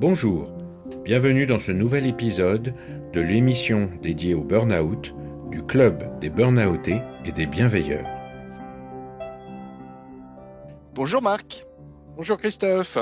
Bonjour, 0.00 0.48
bienvenue 1.04 1.44
dans 1.44 1.58
ce 1.58 1.72
nouvel 1.72 2.06
épisode 2.06 2.74
de 3.12 3.20
l'émission 3.20 3.90
dédiée 4.00 4.32
au 4.32 4.42
burn-out 4.42 5.14
du 5.50 5.62
Club 5.62 6.18
des 6.20 6.30
Burnoutés 6.30 7.02
et 7.26 7.32
des 7.32 7.44
Bienveilleurs. 7.44 8.08
Bonjour 10.94 11.20
Marc. 11.20 11.66
Bonjour 12.16 12.38
Christophe. 12.38 12.96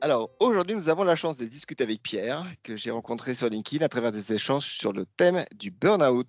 Alors 0.00 0.30
aujourd'hui, 0.38 0.76
nous 0.76 0.88
avons 0.88 1.02
la 1.02 1.16
chance 1.16 1.36
de 1.36 1.46
discuter 1.46 1.82
avec 1.82 2.00
Pierre, 2.00 2.46
que 2.62 2.76
j'ai 2.76 2.92
rencontré 2.92 3.34
sur 3.34 3.48
LinkedIn 3.48 3.84
à 3.84 3.88
travers 3.88 4.12
des 4.12 4.32
échanges 4.32 4.66
sur 4.66 4.92
le 4.92 5.06
thème 5.06 5.44
du 5.58 5.72
burn-out. 5.72 6.28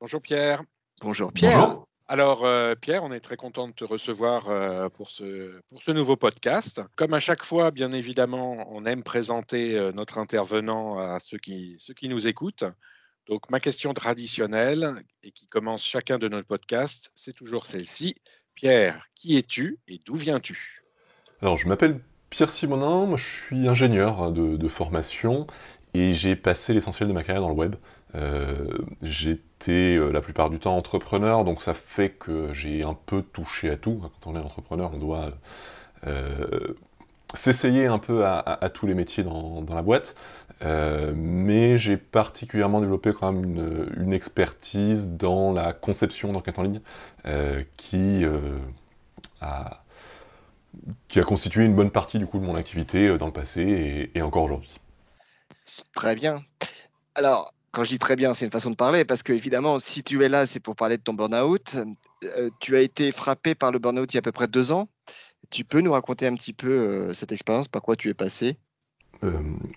Bonjour 0.00 0.22
Pierre. 0.22 0.62
Bonjour 1.00 1.32
Pierre. 1.32 1.85
Alors 2.08 2.44
euh, 2.44 2.76
Pierre, 2.76 3.02
on 3.02 3.10
est 3.10 3.20
très 3.20 3.36
content 3.36 3.66
de 3.66 3.72
te 3.72 3.84
recevoir 3.84 4.48
euh, 4.48 4.88
pour, 4.88 5.10
ce, 5.10 5.60
pour 5.70 5.82
ce 5.82 5.90
nouveau 5.90 6.16
podcast. 6.16 6.80
Comme 6.94 7.14
à 7.14 7.20
chaque 7.20 7.42
fois, 7.42 7.72
bien 7.72 7.90
évidemment, 7.90 8.64
on 8.70 8.84
aime 8.84 9.02
présenter 9.02 9.76
euh, 9.76 9.90
notre 9.90 10.18
intervenant 10.18 10.98
à 10.98 11.18
ceux 11.18 11.38
qui, 11.38 11.74
ceux 11.80 11.94
qui 11.94 12.08
nous 12.08 12.28
écoutent. 12.28 12.64
Donc 13.26 13.50
ma 13.50 13.58
question 13.58 13.92
traditionnelle, 13.92 15.02
et 15.24 15.32
qui 15.32 15.48
commence 15.48 15.84
chacun 15.84 16.18
de 16.18 16.28
nos 16.28 16.44
podcasts, 16.44 17.10
c'est 17.16 17.34
toujours 17.34 17.66
celle-ci. 17.66 18.14
Pierre, 18.54 19.08
qui 19.16 19.36
es-tu 19.36 19.80
et 19.88 20.00
d'où 20.04 20.14
viens-tu? 20.14 20.84
Alors 21.42 21.56
je 21.56 21.68
m'appelle 21.68 22.00
Pierre 22.30 22.50
Simonin, 22.50 23.06
moi 23.06 23.16
je 23.16 23.28
suis 23.28 23.66
ingénieur 23.66 24.22
hein, 24.22 24.30
de, 24.30 24.68
formation 24.68 25.48
et 25.92 26.14
j'ai 26.14 26.36
passé 26.36 26.72
l'essentiel 26.72 27.08
de 27.08 27.12
ma 27.12 27.24
carrière 27.24 27.42
dans 27.42 27.48
le 27.48 27.54
web. 27.54 27.74
Euh, 28.16 28.78
j'étais 29.02 29.96
euh, 29.96 30.10
la 30.10 30.20
plupart 30.20 30.48
du 30.48 30.58
temps 30.58 30.76
entrepreneur, 30.76 31.44
donc 31.44 31.60
ça 31.60 31.74
fait 31.74 32.10
que 32.10 32.52
j'ai 32.52 32.82
un 32.82 32.94
peu 32.94 33.22
touché 33.22 33.70
à 33.70 33.76
tout. 33.76 34.00
Quand 34.00 34.30
on 34.30 34.36
est 34.36 34.40
entrepreneur, 34.40 34.90
on 34.94 34.98
doit 34.98 35.32
euh, 36.06 36.74
s'essayer 37.34 37.86
un 37.86 37.98
peu 37.98 38.24
à, 38.26 38.70
tous 38.72 38.86
les 38.86 38.94
métiers 38.94 39.22
dans, 39.24 39.64
la 39.68 39.82
boîte. 39.82 40.14
mais 40.62 41.76
j'ai 41.78 41.96
particulièrement 41.96 42.80
développé 42.80 43.10
quand 43.12 43.32
même 43.32 43.90
une, 43.96 44.12
expertise 44.12 45.10
dans 45.10 45.52
la 45.52 45.72
conception 45.72 46.32
d'enquête 46.32 46.58
en 46.58 46.62
ligne 46.62 46.80
qui 47.76 48.24
a 49.42 51.24
constitué 51.26 51.64
une 51.64 51.74
bonne 51.74 51.90
partie 51.90 52.18
du 52.18 52.26
coup 52.26 52.38
de 52.38 52.44
mon 52.44 52.54
activité 52.54 53.18
dans 53.18 53.26
le 53.26 53.32
passé 53.32 54.10
et, 54.14 54.22
encore 54.22 54.44
aujourd'hui. 54.44 54.78
Très 55.92 56.14
bien. 56.14 56.40
Alors, 57.16 57.52
quand 57.76 57.84
je 57.84 57.90
dis 57.90 57.98
très 57.98 58.16
bien, 58.16 58.32
c'est 58.32 58.46
une 58.46 58.50
façon 58.50 58.70
de 58.70 58.74
parler, 58.74 59.04
parce 59.04 59.22
que 59.22 59.34
évidemment, 59.34 59.78
si 59.80 60.02
tu 60.02 60.24
es 60.24 60.30
là, 60.30 60.46
c'est 60.46 60.60
pour 60.60 60.76
parler 60.76 60.96
de 60.96 61.02
ton 61.02 61.12
burn-out. 61.12 61.76
Euh, 62.24 62.48
tu 62.58 62.74
as 62.74 62.80
été 62.80 63.12
frappé 63.12 63.54
par 63.54 63.70
le 63.70 63.78
burn-out 63.78 64.14
il 64.14 64.16
y 64.16 64.18
a 64.18 64.20
à 64.20 64.22
peu 64.22 64.32
près 64.32 64.46
deux 64.48 64.72
ans. 64.72 64.88
Tu 65.50 65.62
peux 65.62 65.82
nous 65.82 65.92
raconter 65.92 66.26
un 66.26 66.34
petit 66.36 66.54
peu 66.54 66.70
euh, 66.70 67.12
cette 67.12 67.32
expérience, 67.32 67.68
par 67.68 67.82
quoi 67.82 67.94
tu 67.94 68.08
es 68.08 68.14
passé? 68.14 68.56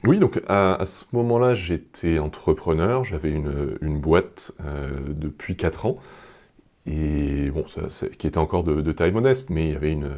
Oui, 0.06 0.18
donc 0.20 0.42
à, 0.48 0.82
ce 0.86 1.04
moment-là, 1.12 1.54
j'étais 1.54 2.20
entrepreneur, 2.20 3.04
j'avais 3.04 3.32
une, 3.32 4.00
boîte 4.00 4.52
depuis 5.08 5.56
quatre 5.56 5.86
ans 5.86 5.98
et 6.86 7.50
bon, 7.50 7.64
qui 8.18 8.28
était 8.28 8.38
encore 8.38 8.64
de, 8.66 8.92
taille 8.92 9.14
modeste, 9.14 9.50
mais 9.50 9.68
il 9.68 9.72
y, 9.72 9.76
avait 9.76 9.92
une, 9.92 10.18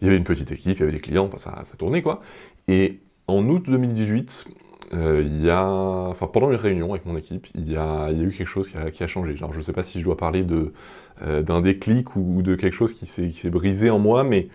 il 0.00 0.06
y 0.06 0.08
avait 0.08 0.16
une 0.16 0.24
petite 0.24 0.52
équipe, 0.52 0.78
il 0.78 0.80
y 0.80 0.82
avait 0.84 0.92
des 0.92 1.00
clients, 1.00 1.26
enfin 1.26 1.36
ça, 1.36 1.64
ça 1.64 1.76
tournait 1.76 2.00
quoi. 2.00 2.22
Et 2.66 3.00
en 3.26 3.46
août 3.46 3.64
2018, 3.66 4.46
euh, 4.94 5.22
y 5.40 5.50
a, 5.50 5.64
enfin 5.64 6.26
pendant 6.26 6.50
une 6.50 6.56
réunion 6.56 6.92
avec 6.92 7.06
mon 7.06 7.16
équipe, 7.16 7.48
il 7.54 7.70
y 7.70 7.76
a, 7.76 8.10
eu 8.12 8.30
quelque 8.30 8.46
chose 8.46 8.70
qui 8.70 9.02
a, 9.02 9.06
changé. 9.06 9.34
Alors 9.38 9.52
je 9.52 9.58
ne 9.58 9.62
sais 9.62 9.72
pas 9.72 9.82
si 9.82 10.00
je 10.00 10.04
dois 10.04 10.16
parler 10.16 10.44
de, 10.44 10.72
euh, 11.22 11.42
d'un 11.42 11.60
déclic 11.60 12.16
ou 12.16 12.42
de 12.42 12.54
quelque 12.54 12.74
chose 12.74 12.94
qui 12.94 13.06
s'est, 13.06 13.50
brisé 13.50 13.90
en 13.90 13.98
moi, 13.98 14.24
mais 14.24 14.48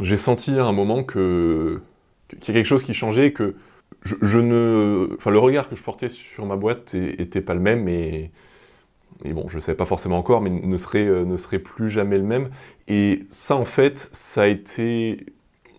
j'ai 0.00 0.16
senti 0.16 0.58
à 0.58 0.64
un 0.64 0.72
moment 0.72 1.04
que, 1.04 1.80
qu'il 2.40 2.54
y 2.54 2.56
a 2.56 2.60
quelque 2.60 2.66
chose 2.66 2.84
qui 2.84 2.94
changeait, 2.94 3.32
que 3.32 3.54
je, 4.02 4.38
ne, 4.38 5.10
enfin 5.16 5.30
le 5.30 5.38
regard 5.38 5.68
que 5.68 5.76
je 5.76 5.82
portais 5.82 6.08
sur 6.08 6.46
ma 6.46 6.56
boîte 6.56 6.94
était 6.94 7.40
pas 7.40 7.54
le 7.54 7.60
même 7.60 7.88
et 7.88 8.30
et 9.24 9.32
bon, 9.32 9.48
je 9.48 9.56
ne 9.56 9.60
sais 9.60 9.74
pas 9.74 9.84
forcément 9.84 10.18
encore, 10.18 10.40
mais 10.40 10.50
ne 10.50 10.76
serait, 10.76 11.06
euh, 11.06 11.24
ne 11.24 11.36
serait 11.36 11.58
plus 11.58 11.88
jamais 11.88 12.18
le 12.18 12.24
même. 12.24 12.50
Et 12.88 13.24
ça, 13.30 13.56
en 13.56 13.64
fait, 13.64 14.08
ça 14.12 14.42
a 14.42 14.46
été 14.46 15.26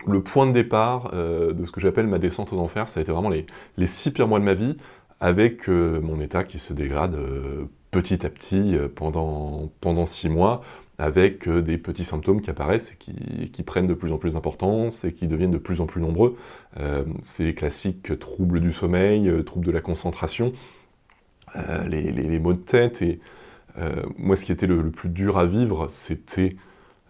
le 0.08 0.22
point 0.22 0.48
de 0.48 0.52
départ 0.52 1.12
euh, 1.14 1.54
de 1.54 1.66
ce 1.66 1.72
que 1.72 1.82
j'appelle 1.82 2.08
ma 2.08 2.20
descente 2.20 2.54
aux 2.54 2.60
enfers. 2.60 2.88
Ça 2.88 3.00
a 3.00 3.04
été 3.04 3.12
vraiment 3.12 3.30
les, 3.30 3.88
six 3.88 4.12
pires 4.12 4.28
mois 4.28 4.40
de 4.40 4.46
ma 4.46 4.54
vie, 4.54 4.78
avec 5.20 5.70
euh, 5.70 6.00
mon 6.02 6.20
état 6.20 6.44
qui 6.44 6.60
se 6.60 6.74
dégrade 6.74 7.18
petit 7.92 8.26
à 8.26 8.30
petit 8.30 8.78
pendant, 8.96 9.72
pendant 9.80 10.06
six 10.06 10.30
mois, 10.30 10.62
avec 10.98 11.48
des 11.50 11.78
petits 11.78 12.04
symptômes 12.04 12.42
qui 12.42 12.50
apparaissent 12.50 12.92
et 12.92 13.50
qui, 13.50 13.64
prennent 13.64 13.88
de 13.88 13.94
plus 13.94 14.12
en 14.12 14.18
plus 14.18 14.34
d'importance 14.34 15.06
et 15.06 15.14
qui 15.14 15.28
deviennent 15.28 15.52
de 15.52 15.58
plus 15.58 15.80
en 15.80 15.86
plus 15.86 16.02
nombreux. 16.02 16.36
c'est 17.22 17.46
les 17.46 17.54
classiques 17.54 18.20
troubles 18.20 18.60
du 18.60 18.74
sommeil, 18.74 19.32
troubles 19.46 19.66
de 19.66 19.72
la 19.72 19.82
concentration, 19.82 20.52
euh, 21.56 21.88
les, 21.88 22.40
maux 22.40 22.54
de 22.54 22.60
tête. 22.60 23.02
Et 23.02 23.20
euh, 23.78 24.04
moi, 24.18 24.36
ce 24.36 24.46
qui 24.46 24.52
était 24.52 24.68
le, 24.68 24.90
plus 24.92 25.10
dur 25.10 25.38
à 25.38 25.46
vivre, 25.46 25.88
c'était 25.90 26.56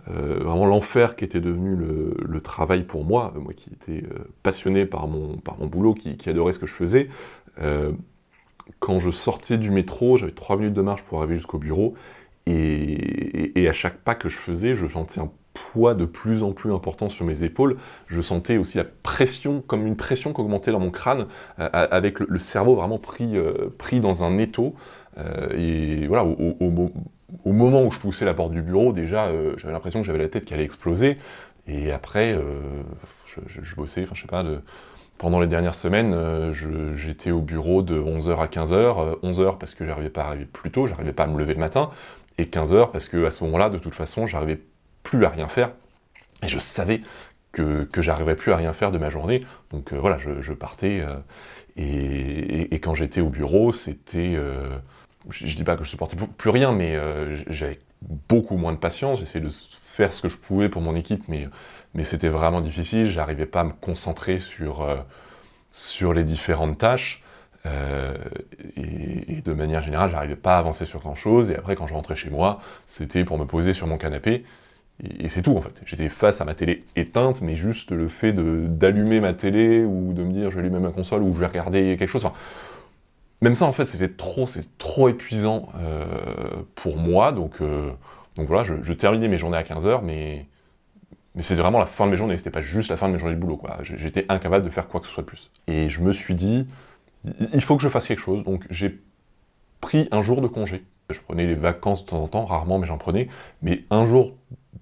euh, 0.09 0.39
vraiment 0.43 0.65
l'enfer 0.65 1.15
qui 1.15 1.25
était 1.25 1.41
devenu 1.41 1.75
le, 1.75 2.41
travail 2.41 2.83
pour 2.83 3.05
moi, 3.05 3.33
moi 3.35 3.53
qui 3.53 3.71
étais 3.73 4.03
passionné 4.43 4.85
par 4.85 5.07
mon, 5.07 5.37
par 5.37 5.57
mon 5.57 5.65
boulot, 5.65 5.93
qui, 5.93 6.17
adorait 6.29 6.53
ce 6.53 6.59
que 6.59 6.67
je 6.67 6.73
faisais. 6.73 7.09
quand 8.79 8.99
je 8.99 9.09
sortais 9.09 9.57
du 9.57 9.71
métro, 9.71 10.17
j'avais 10.17 10.31
trois 10.31 10.57
minutes 10.57 10.73
de 10.73 10.81
marche 10.81 11.03
pour 11.03 11.19
arriver 11.19 11.35
jusqu'au 11.35 11.57
bureau, 11.57 11.95
et, 12.47 13.67
à 13.67 13.73
chaque 13.73 13.97
pas 13.97 14.15
que 14.15 14.29
je 14.29 14.37
faisais, 14.37 14.75
je 14.75 14.87
sentais 14.87 15.19
un 15.19 15.31
poids 15.53 15.95
de 15.95 16.05
plus 16.05 16.43
en 16.43 16.51
plus 16.51 16.71
important 16.71 17.09
sur 17.09 17.25
mes 17.25 17.43
épaules. 17.43 17.77
Je 18.07 18.21
sentais 18.21 18.57
aussi 18.57 18.77
la 18.77 18.83
pression, 18.83 19.63
comme 19.65 19.87
une 19.87 19.95
pression 19.95 20.33
qui 20.33 20.41
augmentait 20.41 20.71
dans 20.71 20.79
mon 20.79 20.91
crâne, 20.91 21.27
euh, 21.59 21.69
avec 21.71 22.19
le, 22.19 22.37
cerveau 22.37 22.75
vraiment 22.75 22.99
pris, 22.99 23.37
euh, 23.37 23.69
pris 23.77 23.99
dans 23.99 24.23
un 24.23 24.37
étau. 24.37 24.75
Euh, 25.17 25.47
et 25.57 26.07
voilà, 26.07 26.25
au, 26.25 26.93
moment 27.45 27.83
où 27.83 27.91
je 27.91 27.99
poussais 27.99 28.25
la 28.25 28.33
porte 28.33 28.51
du 28.51 28.61
bureau, 28.61 28.93
déjà, 28.93 29.31
j'avais 29.57 29.73
l'impression 29.73 30.01
que 30.01 30.07
j'avais 30.07 30.19
la 30.19 30.29
tête 30.29 30.45
qui 30.45 30.53
allait 30.53 30.63
exploser. 30.63 31.17
Et 31.67 31.91
après, 31.91 32.37
je, 33.47 33.75
bossais, 33.75 34.03
enfin 34.03 34.13
je 34.13 34.21
sais 34.21 34.27
pas, 34.27 34.43
pendant 35.17 35.39
les 35.39 35.47
dernières 35.47 35.75
semaines, 35.75 36.53
j'étais 36.95 37.31
au 37.31 37.41
bureau 37.41 37.81
de 37.81 37.99
11h 37.99 38.37
à 38.37 38.47
15h. 38.47 39.19
11h 39.21 39.57
parce 39.57 39.73
que 39.73 39.85
j'arrivais 39.85 40.09
pas 40.09 40.23
à 40.23 40.27
arriver 40.27 40.45
plus 40.45 40.71
tôt, 40.71 40.87
j'arrivais 40.87 41.13
pas 41.13 41.23
à 41.23 41.27
me 41.27 41.39
lever 41.39 41.53
le 41.53 41.59
matin. 41.59 41.89
Et 42.37 42.45
15h 42.45 42.91
parce 42.91 43.07
que 43.07 43.25
à 43.25 43.31
ce 43.31 43.43
moment-là, 43.45 43.69
de 43.69 43.77
toute 43.77 43.95
façon, 43.95 44.27
j'arrivais 44.27 44.59
plus 45.03 45.25
à 45.25 45.29
rien 45.29 45.47
faire. 45.47 45.71
Et 46.43 46.47
je 46.47 46.59
savais 46.59 47.01
que, 47.51 47.85
que 47.85 48.01
j'arriverais 48.01 48.35
plus 48.35 48.51
à 48.51 48.57
rien 48.57 48.73
faire 48.73 48.91
de 48.91 48.97
ma 48.97 49.09
journée. 49.09 49.45
Donc 49.71 49.93
euh, 49.93 49.97
voilà, 49.97 50.17
je, 50.17 50.53
partais. 50.53 51.01
Euh, 51.01 51.15
et, 51.77 52.79
quand 52.79 52.93
j'étais 52.93 53.21
au 53.21 53.29
bureau, 53.29 53.71
c'était. 53.71 54.37
Euh, 55.27 55.31
je, 55.31 55.47
je, 55.47 55.55
dis 55.55 55.63
pas 55.63 55.75
que 55.75 55.83
je 55.83 55.89
supportais 55.89 56.17
plus 56.37 56.49
rien, 56.49 56.71
mais 56.71 56.97
j'avais 57.47 57.79
beaucoup 58.29 58.57
moins 58.57 58.73
de 58.73 58.77
patience. 58.77 59.19
J'essayais 59.19 59.43
de 59.43 59.51
faire 59.81 60.13
ce 60.13 60.21
que 60.21 60.29
je 60.29 60.37
pouvais 60.37 60.69
pour 60.69 60.81
mon 60.81 60.95
équipe, 60.95 61.23
mais, 61.27 61.47
mais 61.93 62.03
c'était 62.03 62.29
vraiment 62.29 62.61
difficile. 62.61 63.05
J'arrivais 63.05 63.45
pas 63.45 63.61
à 63.61 63.63
me 63.65 63.73
concentrer 63.73 64.39
sur, 64.39 64.87
sur 65.71 66.13
les 66.13 66.23
différentes 66.23 66.77
tâches. 66.77 67.23
et, 67.65 69.37
et, 69.37 69.41
de 69.41 69.53
manière 69.53 69.83
générale, 69.83 70.09
j'arrivais 70.11 70.35
pas 70.35 70.55
à 70.55 70.59
avancer 70.59 70.85
sur 70.85 70.99
grand 70.99 71.15
chose. 71.15 71.51
Et 71.51 71.55
après, 71.55 71.75
quand 71.75 71.87
je 71.87 71.93
rentrais 71.93 72.15
chez 72.15 72.29
moi, 72.29 72.61
c'était 72.85 73.23
pour 73.23 73.37
me 73.37 73.45
poser 73.45 73.73
sur 73.73 73.87
mon 73.87 73.97
canapé 73.97 74.43
et, 75.03 75.29
c'est 75.29 75.41
tout 75.41 75.55
en 75.55 75.61
fait. 75.61 75.81
J'étais 75.85 76.09
face 76.09 76.41
à 76.41 76.45
ma 76.45 76.53
télé 76.53 76.83
éteinte, 76.95 77.41
mais 77.41 77.55
juste 77.55 77.91
le 77.91 78.07
fait 78.07 78.33
d'allumer 78.33 79.19
ma 79.19 79.33
télé 79.33 79.83
ou 79.83 80.13
de 80.13 80.23
me 80.23 80.31
dire 80.31 80.49
je 80.49 80.55
vais 80.55 80.61
allumer 80.61 80.79
ma 80.79 80.91
console 80.91 81.21
ou 81.23 81.33
je 81.33 81.39
vais 81.39 81.47
regarder 81.47 81.97
quelque 81.97 82.09
chose. 82.09 82.27
Même 83.45 83.55
ça 83.55 83.65
en 83.65 83.73
fait 83.73 83.85
c'était 83.85 84.09
trop, 84.09 84.47
trop 84.79 85.07
épuisant 85.07 85.69
euh, 85.77 86.05
pour 86.73 86.97
moi. 86.97 87.31
Donc, 87.31 87.61
euh, 87.61 87.91
donc 88.35 88.47
voilà, 88.47 88.63
je, 88.63 88.93
terminais 88.93 89.27
mes 89.27 89.37
journées 89.37 89.57
à 89.57 89.63
15h, 89.63 90.01
mais, 90.03 90.47
mais 91.35 91.43
c'était 91.43 91.61
vraiment 91.61 91.79
la 91.79 91.85
fin 91.85 92.07
de 92.07 92.11
mes 92.11 92.17
journées. 92.17 92.37
C'était 92.37 92.49
pas 92.49 92.63
juste 92.63 92.89
la 92.89 92.97
fin 92.97 93.07
de 93.07 93.13
mes 93.13 93.19
journées 93.19 93.35
de 93.35 93.39
boulot. 93.39 93.61
J'étais 93.81 94.25
incapable 94.29 94.65
de 94.65 94.69
faire 94.71 94.87
quoi 94.87 94.99
que 94.99 95.05
ce 95.05 95.13
soit 95.13 95.21
de 95.21 95.27
plus. 95.27 95.51
Et 95.67 95.89
je 95.89 96.01
me 96.01 96.11
suis 96.11 96.33
dit, 96.33 96.67
il 97.53 97.61
faut 97.61 97.77
que 97.77 97.83
je 97.83 97.89
fasse 97.89 98.07
quelque 98.07 98.21
chose. 98.21 98.43
Donc 98.43 98.65
j'ai 98.71 98.99
pris 99.79 100.07
un 100.11 100.23
jour 100.23 100.41
de 100.41 100.47
congé. 100.47 100.83
Je 101.11 101.21
prenais 101.21 101.45
les 101.45 101.53
vacances 101.53 102.03
de 102.03 102.09
temps 102.09 102.23
en 102.23 102.27
temps, 102.27 102.45
rarement, 102.45 102.79
mais 102.79 102.87
j'en 102.87 102.97
prenais. 102.97 103.29
Mais 103.61 103.83
un 103.91 104.07
jour 104.07 104.33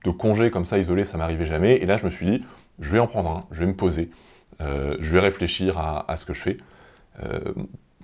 de 0.05 0.11
congé 0.11 0.51
comme 0.51 0.63
ça 0.63 0.77
isolé, 0.77 1.03
ça 1.03 1.17
m'arrivait 1.17 1.45
jamais. 1.45 1.75
Et 1.75 1.85
là, 1.85 1.97
je 1.97 2.05
me 2.05 2.09
suis 2.09 2.25
dit, 2.25 2.45
je 2.79 2.89
vais 2.89 2.99
en 2.99 3.07
prendre 3.07 3.29
un, 3.29 3.39
je 3.51 3.59
vais 3.59 3.65
me 3.65 3.75
poser, 3.75 4.09
euh, 4.61 4.95
je 5.01 5.11
vais 5.11 5.19
réfléchir 5.19 5.77
à, 5.77 6.15
ce 6.15 6.25
que 6.25 6.33
je 6.33 6.41
fais. 6.41 6.57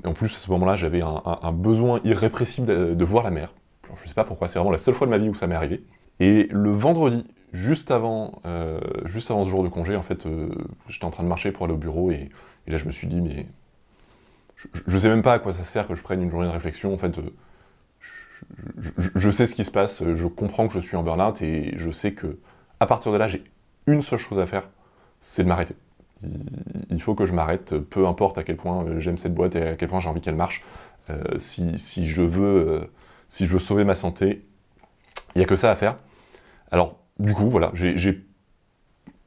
En 0.06 0.13
plus, 0.13 0.36
à 0.36 0.40
ce 0.40 0.50
moment-là, 0.51 0.75
j'avais 0.75 1.01
un, 1.01 1.51
besoin 1.51 2.00
irrépressible 2.04 2.96
de, 2.96 3.06
voir 3.06 3.24
la 3.24 3.31
mer. 3.31 3.54
je 3.98 4.04
ne 4.04 4.07
sais 4.07 4.13
pas 4.13 4.24
pourquoi, 4.24 4.48
c'est 4.48 4.60
vraiment 4.60 4.72
la 4.72 4.78
seule 4.78 4.94
fois 4.94 5.07
de 5.07 5.12
ma 5.12 5.18
vie 5.18 5.30
où 5.30 5.34
ça 5.34 5.48
m'est 5.48 5.56
arrivé. 5.56 5.84
Et 6.19 6.48
le 6.51 6.72
vendredi, 6.72 7.25
juste 7.54 7.92
avant, 7.92 8.42
euh, 8.46 8.80
juste 9.06 9.31
avant 9.31 9.44
ce 9.46 9.50
jour 9.50 9.63
de 9.63 9.69
congé, 9.69 9.96
en 9.96 10.01
fait, 10.01 10.25
j'étais 10.88 11.06
en 11.06 11.12
train 11.12 11.24
de 11.24 11.30
marcher 11.30 11.51
pour 11.51 11.66
aller 11.66 11.74
au 11.74 11.78
bureau 11.78 12.12
et, 12.12 12.30
là, 12.68 12.78
je 12.78 12.86
me 12.86 12.92
suis 12.92 13.07
dit, 13.07 13.22
mais 13.22 13.48
je 14.56 14.94
ne 14.94 15.00
sais 15.00 15.10
même 15.10 15.24
pas 15.24 15.34
à 15.34 15.40
quoi 15.40 15.54
ça 15.54 15.63
sert 15.63 15.88
que 15.88 15.96
je 15.96 16.04
prenne 16.04 16.22
une 16.22 16.31
journée 16.31 16.48
de 16.48 16.54
réflexion. 16.54 16.94
En 16.94 16.98
fait, 16.98 17.19
je, 19.16 19.30
sais 19.31 19.48
ce 19.48 19.56
qui 19.56 19.66
se 19.66 19.72
passe, 19.72 20.04
je 20.13 20.28
comprends 20.28 20.68
que 20.68 20.74
je 20.74 20.80
suis 20.80 20.96
en 20.96 21.04
burn-out 21.04 21.42
et 21.42 21.74
je 21.78 21.92
sais 21.92 22.13
que 22.13 22.38
à 22.80 22.86
partir 22.86 23.12
de 23.12 23.18
là, 23.18 23.28
j'ai 23.28 23.44
une 23.88 24.01
seule 24.01 24.19
chose 24.19 24.40
à 24.40 24.46
faire, 24.46 24.69
c'est 25.19 25.44
de 25.44 25.50
m'arrêter. 25.50 25.75
Il, 26.89 27.01
faut 27.01 27.16
que 27.16 27.25
je 27.25 27.33
m'arrête, 27.33 27.77
peu 27.77 28.07
importe 28.07 28.38
à 28.38 28.44
quel 28.44 28.57
point 28.57 29.00
j'aime 29.00 29.18
cette 29.18 29.33
boîte 29.33 29.56
et 29.56 29.68
à 29.69 29.75
quel 29.75 29.88
point 29.88 30.00
j'ai 30.00 30.10
envie 30.10 30.21
qu'elle 30.21 30.36
marche. 30.36 30.63
si, 31.38 32.06
je 32.06 32.21
veux, 32.21 32.89
si 33.27 33.45
je 33.45 33.54
veux 33.54 33.60
sauver 33.60 33.83
ma 33.83 33.95
santé, 33.95 34.45
il 35.36 35.39
n'y 35.39 35.44
a 35.44 35.48
que 35.48 35.56
ça 35.56 35.71
à 35.71 35.75
faire. 35.75 35.98
Alors, 36.71 37.00
du 37.19 37.33
coup, 37.33 37.50
voilà, 37.50 37.71
j'ai 37.74 38.24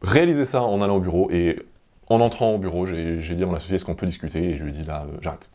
réalisé 0.02 0.44
ça 0.44 0.62
en 0.62 0.80
allant 0.80 0.96
au 0.96 1.00
bureau 1.00 1.30
et 1.30 1.62
en 2.08 2.20
entrant 2.20 2.54
au 2.54 2.58
bureau, 2.58 2.86
j'ai 2.86 3.34
dit 3.34 3.42
à 3.42 3.46
mon 3.46 3.54
associé 3.54 3.76
est-ce 3.76 3.84
qu'on 3.84 3.94
peut 3.94 4.06
discuter? 4.06 4.50
Et 4.50 4.56
je 4.58 4.64
lui 4.64 4.72
ai 4.72 4.74
dit 4.74 4.84
là, 4.84 5.06
euh, 5.06 5.16
j'arrête. 5.20 5.50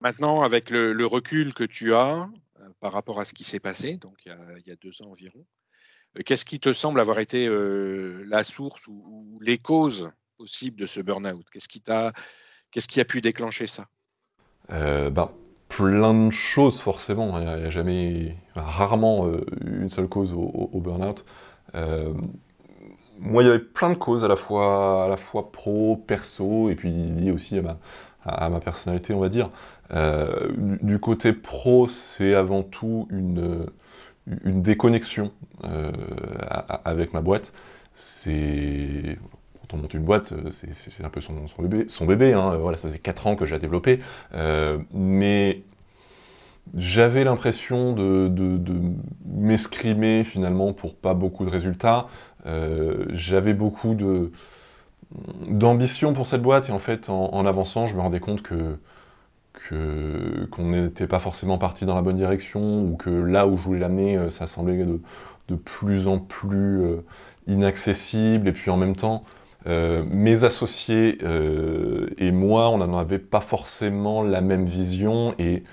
Maintenant, 0.00 0.42
avec 0.42 0.70
le, 0.70 1.06
recul 1.06 1.54
que 1.54 1.64
tu 1.64 1.94
as 1.94 2.28
euh, 2.60 2.68
par 2.80 2.92
rapport 2.92 3.18
à 3.18 3.24
ce 3.24 3.32
qui 3.32 3.44
s'est 3.44 3.60
passé, 3.60 3.96
donc 3.96 4.14
il 4.26 4.32
y, 4.66 4.70
a, 4.70 4.76
deux 4.76 5.02
ans 5.02 5.10
environ, 5.10 5.44
euh, 6.18 6.22
qu'est-ce 6.24 6.44
qui 6.44 6.60
te 6.60 6.72
semble 6.72 7.00
avoir 7.00 7.18
été 7.18 7.48
la 8.26 8.44
source 8.44 8.86
ou, 8.88 9.38
les 9.40 9.58
causes 9.58 10.10
possibles 10.36 10.78
de 10.78 10.86
ce 10.86 11.00
burn-out? 11.00 11.44
Qu'est-ce 11.52 11.68
qui, 11.68 11.82
qu'est-ce 12.70 12.88
qui 12.88 13.00
a 13.00 13.04
pu 13.04 13.20
déclencher 13.20 13.66
ça? 13.66 13.86
Ben, 14.68 15.30
Plein 15.68 16.28
de 16.28 16.30
choses 16.30 16.80
forcément. 16.80 17.38
Il 17.40 17.44
n'y 17.44 17.50
a, 17.50 17.70
jamais, 17.70 18.36
rarement 18.54 19.28
une 19.64 19.90
seule 19.90 20.08
cause 20.08 20.32
au, 20.32 20.70
au 20.72 20.80
burn-out 20.80 21.24
moi, 23.18 23.42
il 23.42 23.46
y 23.46 23.48
avait 23.48 23.58
plein 23.58 23.90
de 23.90 23.94
causes, 23.94 24.24
à 24.24 24.28
la 24.28 24.36
fois, 24.36 25.04
à 25.04 25.08
la 25.08 25.16
fois 25.16 25.50
pro, 25.52 25.96
perso, 26.06 26.70
et 26.70 26.74
puis 26.74 26.90
liées 26.90 27.30
aussi 27.30 27.58
à 28.24 28.48
ma, 28.48 28.60
personnalité, 28.60 29.14
on 29.14 29.20
va 29.20 29.28
dire. 29.28 29.50
Euh, 29.92 30.50
du, 30.56 30.98
côté 30.98 31.32
pro, 31.32 31.88
c'est 31.88 32.34
avant 32.34 32.62
tout 32.62 33.06
une, 33.10 33.66
une 34.44 34.62
déconnexion 34.62 35.32
euh, 35.64 35.92
avec 36.84 37.12
ma 37.12 37.20
boîte. 37.20 37.52
C'est 37.94 39.18
quand 39.68 39.76
on 39.76 39.80
monte 39.80 39.94
une 39.94 40.04
boîte, 40.04 40.32
c'est 40.50 41.04
un 41.04 41.08
peu 41.08 41.20
son, 41.20 41.34
bébé. 41.58 41.86
Son 41.88 42.06
bébé 42.06 42.32
hein. 42.32 42.56
voilà, 42.56 42.76
ça 42.76 42.88
faisait 42.88 42.98
4 42.98 43.26
ans 43.26 43.36
que 43.36 43.46
j'ai 43.46 43.58
développé. 43.58 44.00
Euh, 44.34 44.78
mais 44.92 45.62
j'avais 46.74 47.24
l'impression 47.24 47.92
de, 47.92 48.30
m'escrimer 49.24 50.24
finalement 50.24 50.72
pour 50.72 50.94
pas 50.94 51.14
beaucoup 51.14 51.44
de 51.44 51.50
résultats. 51.50 52.08
Euh, 52.46 53.04
j'avais 53.10 53.54
beaucoup 53.54 53.96
d'ambition 55.48 56.12
pour 56.12 56.26
cette 56.26 56.42
boîte 56.42 56.68
et 56.68 56.72
en 56.72 56.78
fait 56.78 57.08
en, 57.08 57.46
avançant 57.46 57.86
je 57.86 57.94
me 57.96 58.00
rendais 58.00 58.20
compte 58.20 58.42
que 58.42 58.78
qu'on 60.50 60.64
n'était 60.64 61.06
pas 61.06 61.18
forcément 61.18 61.58
parti 61.58 61.86
dans 61.86 61.94
la 61.94 62.02
bonne 62.02 62.16
direction 62.16 62.82
ou 62.82 62.96
que 62.96 63.10
là 63.10 63.46
où 63.46 63.56
je 63.56 63.62
voulais 63.62 63.80
l'amener 63.80 64.16
euh, 64.16 64.30
ça 64.30 64.46
semblait 64.46 64.84
de, 64.84 65.56
plus 65.56 66.06
en 66.06 66.18
plus 66.18 66.82
euh, 66.82 67.04
inaccessible 67.48 68.48
et 68.48 68.52
puis 68.52 68.70
en 68.70 68.76
même 68.76 68.94
temps 68.94 69.24
mes 69.66 70.44
associés 70.44 71.18
et 72.18 72.30
moi 72.30 72.70
on 72.70 72.78
n'en 72.78 72.96
avait 72.96 73.18
pas 73.18 73.40
forcément 73.40 74.22
la 74.22 74.40
même 74.40 74.64
vision 74.64 75.34
et 75.38 75.64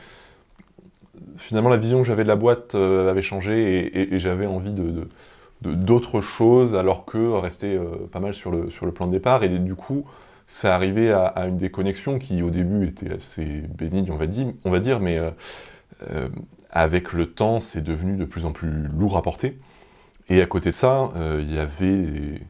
finalement 1.38 1.70
la 1.70 1.78
vision 1.78 2.02
que 2.02 2.08
j'avais 2.08 2.24
de 2.24 2.28
la 2.28 2.36
boîte 2.36 2.76
avait 2.76 3.22
changé 3.22 4.14
et 4.14 4.20
j'avais 4.20 4.48
envie 4.48 4.74
de, 4.74 5.08
d'autres 5.72 6.22
choses, 6.22 6.76
alors 6.76 7.06
que 7.06 7.32
rester 7.32 7.76
euh, 7.76 8.08
pas 8.12 8.20
mal 8.20 8.34
sur 8.34 8.52
le, 8.52 8.70
sur 8.70 8.86
le 8.86 8.92
plan 8.92 9.08
de 9.08 9.12
départ. 9.12 9.44
Et 9.44 9.50
du 9.50 9.76
coup, 9.76 10.06
ça 10.48 10.76
arrivait 10.76 11.12
à, 11.12 11.34
une 11.48 11.58
déconnexion 11.58 12.20
qui, 12.20 12.42
au 12.42 12.50
début, 12.50 12.88
était 12.88 13.14
assez 13.14 13.46
bénigne, 13.46 14.12
on 14.12 14.18
va 14.18 14.28
dire, 14.28 14.48
on 14.66 14.72
va 14.72 14.80
dire 14.80 15.00
mais 15.00 15.18
euh, 15.18 15.32
euh, 16.12 16.30
avec 16.70 17.14
le 17.14 17.28
temps, 17.28 17.60
c'est 17.60 17.82
devenu 17.82 18.18
de 18.18 18.26
plus 18.26 18.46
en 18.46 18.52
plus 18.52 18.88
lourd 18.98 19.18
à 19.18 19.22
porter. 19.22 19.58
Et 20.30 20.42
à 20.42 20.46
côté 20.46 20.70
de 20.70 20.76
ça, 20.76 21.12
il 21.40 21.54
y 21.54 21.60
avait 21.60 22.42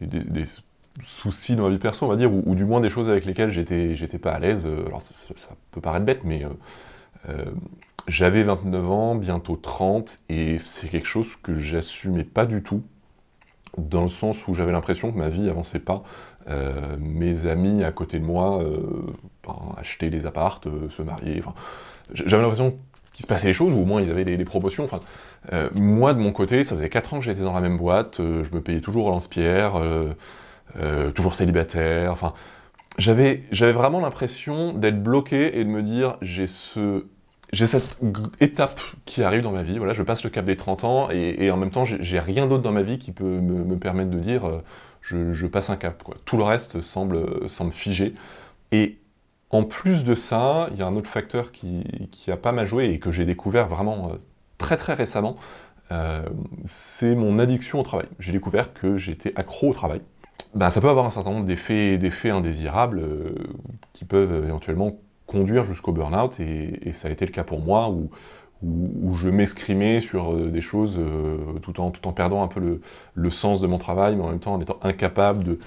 des, 0.00 0.44
soucis 1.02 1.56
dans 1.56 1.64
ma 1.64 1.68
vie 1.70 1.78
perso, 1.78 2.06
on 2.06 2.08
va 2.08 2.16
dire, 2.16 2.32
ou, 2.32 2.54
du 2.54 2.64
moins 2.64 2.80
des 2.80 2.90
choses 2.90 3.10
avec 3.10 3.24
lesquelles 3.24 3.50
j'étais, 3.50 3.96
j'étais 3.96 4.18
pas 4.18 4.32
à 4.32 4.38
l'aise. 4.38 4.66
Alors 4.86 5.00
ça, 5.00 5.48
peut 5.70 5.80
paraître 5.80 6.04
bête, 6.04 6.24
mais 6.24 6.44
j'avais 8.06 8.42
29 8.42 8.90
ans, 8.90 9.14
bientôt 9.14 9.56
30, 9.56 10.20
et 10.28 10.58
c'est 10.58 10.88
quelque 10.88 11.06
chose 11.06 11.36
que 11.36 11.54
j'assumais 11.56 12.24
pas 12.24 12.46
du 12.46 12.62
tout, 12.62 12.82
dans 13.78 14.02
le 14.02 14.08
sens 14.08 14.46
où 14.48 14.54
j'avais 14.54 14.72
l'impression 14.72 15.12
que 15.12 15.18
ma 15.18 15.28
vie 15.28 15.48
avançait 15.48 15.78
pas. 15.78 16.02
Euh, 16.48 16.96
mes 16.98 17.46
amis 17.46 17.84
à 17.84 17.92
côté 17.92 18.18
de 18.18 18.24
moi 18.24 18.62
euh, 18.62 18.80
ben, 19.46 19.56
achetaient 19.76 20.10
des 20.10 20.26
appartes, 20.26 20.66
euh, 20.66 20.88
se 20.88 21.02
marier. 21.02 21.42
J'avais 22.14 22.42
l'impression 22.42 22.74
qu'il 23.12 23.22
se 23.22 23.28
passait 23.28 23.48
des 23.48 23.52
choses, 23.52 23.74
ou 23.74 23.78
au 23.78 23.84
moins 23.84 24.00
ils 24.00 24.10
avaient 24.10 24.24
des, 24.24 24.44
promotions. 24.44 24.88
moi, 25.74 26.14
de 26.14 26.18
mon 26.18 26.32
côté, 26.32 26.64
ça 26.64 26.74
faisait 26.74 26.88
4 26.88 27.14
ans 27.14 27.18
que 27.18 27.24
j'étais 27.24 27.42
dans 27.42 27.54
la 27.54 27.60
même 27.60 27.76
boîte, 27.76 28.16
je 28.18 28.54
me 28.54 28.60
payais 28.60 28.80
toujours 28.80 29.10
lance-pierre, 29.10 29.74
toujours 31.14 31.34
célibataire. 31.34 32.12
Enfin, 32.12 32.34
j'avais 32.98 33.42
vraiment 33.50 34.00
l'impression 34.00 34.72
d'être 34.72 35.02
bloqué 35.02 35.58
et 35.58 35.64
de 35.64 35.68
me 35.68 35.82
dire 35.82 36.16
j'ai 36.22 36.46
ce 36.46 37.04
j'ai 37.52 37.66
cette 37.66 37.98
étape 38.40 38.80
qui 39.04 39.22
arrive 39.22 39.42
dans 39.42 39.50
ma 39.50 39.62
vie, 39.62 39.78
voilà, 39.78 39.92
je 39.92 40.02
passe 40.02 40.22
le 40.22 40.30
cap 40.30 40.44
des 40.44 40.56
30 40.56 40.84
ans, 40.84 41.10
et, 41.10 41.50
en 41.50 41.56
même 41.56 41.70
temps, 41.70 41.84
j'ai 41.84 42.18
rien 42.20 42.46
d'autre 42.46 42.62
dans 42.62 42.72
ma 42.72 42.82
vie 42.82 42.98
qui 42.98 43.12
peut 43.12 43.24
me, 43.24 43.76
permettre 43.76 44.10
de 44.10 44.18
dire 44.18 44.46
euh, 44.46 44.62
je, 45.02 45.46
passe 45.46 45.70
un 45.70 45.76
cap. 45.76 46.02
Quoi. 46.02 46.16
Tout 46.24 46.36
le 46.36 46.44
reste 46.44 46.80
semble, 46.80 47.48
semble 47.48 47.72
figé. 47.72 48.14
Et 48.72 48.98
en 49.50 49.64
plus 49.64 50.04
de 50.04 50.14
ça, 50.14 50.68
il 50.70 50.78
y 50.78 50.82
a 50.82 50.86
un 50.86 50.94
autre 50.94 51.10
facteur 51.10 51.50
qui, 51.50 51.82
qui 52.12 52.30
a 52.30 52.36
pas 52.36 52.52
mal 52.52 52.66
joué 52.66 52.90
et 52.90 53.00
que 53.00 53.10
j'ai 53.10 53.24
découvert 53.24 53.66
vraiment 53.66 54.10
euh, 54.10 54.16
très 54.58 54.76
très 54.76 54.94
récemment, 54.94 55.36
euh, 55.90 56.22
c'est 56.66 57.16
mon 57.16 57.40
addiction 57.40 57.80
au 57.80 57.82
travail. 57.82 58.06
J'ai 58.20 58.30
découvert 58.32 58.72
que 58.72 58.96
j'étais 58.96 59.32
accro 59.34 59.70
au 59.70 59.74
travail. 59.74 60.02
Ben, 60.54 60.70
ça 60.70 60.80
peut 60.80 60.88
avoir 60.88 61.06
un 61.06 61.10
certain 61.10 61.30
nombre 61.30 61.46
d'effets 61.46 62.30
indésirables 62.30 63.04
qui 63.92 64.04
peuvent 64.04 64.44
éventuellement 64.44 64.98
conduire 65.30 65.64
jusqu'au 65.64 65.92
burn-out, 65.92 66.40
et, 66.40 66.92
ça 66.92 67.08
a 67.08 67.10
été 67.10 67.24
le 67.24 67.30
cas 67.30 67.44
pour 67.44 67.60
moi, 67.60 67.88
où, 67.88 68.10
où, 68.62 69.14
je 69.14 69.28
m'escrimais 69.28 70.00
sur 70.00 70.32
euh, 70.32 70.50
des 70.50 70.60
choses 70.60 70.96
euh, 70.98 71.38
tout, 71.62 71.80
en, 71.80 71.90
tout 71.90 72.06
en 72.08 72.12
perdant 72.12 72.42
un 72.42 72.48
peu 72.48 72.60
le, 72.60 72.80
le, 73.14 73.30
sens 73.30 73.60
de 73.60 73.66
mon 73.68 73.78
travail, 73.78 74.16
mais 74.16 74.24
en 74.24 74.28
même 74.28 74.40
temps 74.40 74.54
en 74.54 74.60
étant 74.60 74.78
incapable 74.82 75.44
de, 75.44 75.58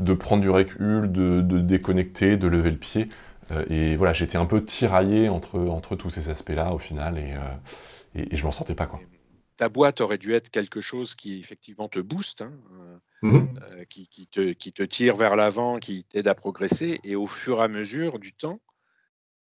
de 0.00 0.14
prendre 0.14 0.42
du 0.42 0.50
recul, 0.50 1.10
de, 1.12 1.40
de, 1.40 1.60
déconnecter, 1.60 2.36
de 2.36 2.48
lever 2.48 2.72
le 2.72 2.76
pied. 2.76 3.08
Euh, 3.52 3.64
et 3.70 3.96
voilà, 3.96 4.12
j'étais 4.12 4.38
un 4.38 4.46
peu 4.46 4.62
tiraillé 4.64 5.28
entre, 5.28 5.58
entre 5.58 5.94
tous 5.94 6.10
ces 6.10 6.28
aspects-là 6.28 6.74
au 6.74 6.78
final, 6.78 7.16
et, 7.16 7.34
et, 8.20 8.36
je 8.36 8.44
m'en 8.44 8.52
sentais 8.52 8.74
pas. 8.74 8.86
Quoi. 8.86 9.00
Ta 9.62 9.68
boîte 9.68 10.00
aurait 10.00 10.18
dû 10.18 10.34
être 10.34 10.50
quelque 10.50 10.80
chose 10.80 11.14
qui 11.14 11.38
effectivement 11.38 11.88
te 11.88 12.00
booste, 12.00 12.42
hein, 12.42 12.50
mmh 13.22 13.44
qui, 13.88 14.08
qui, 14.08 14.26
te, 14.26 14.52
qui 14.54 14.72
te 14.72 14.82
tire 14.82 15.14
vers 15.14 15.36
l'avant, 15.36 15.78
qui 15.78 16.02
t'aide 16.02 16.26
à 16.26 16.34
progresser, 16.34 16.98
et 17.04 17.14
au 17.14 17.28
fur 17.28 17.60
et 17.60 17.62
à 17.62 17.68
mesure 17.68 18.18
du 18.18 18.32
temps, 18.32 18.60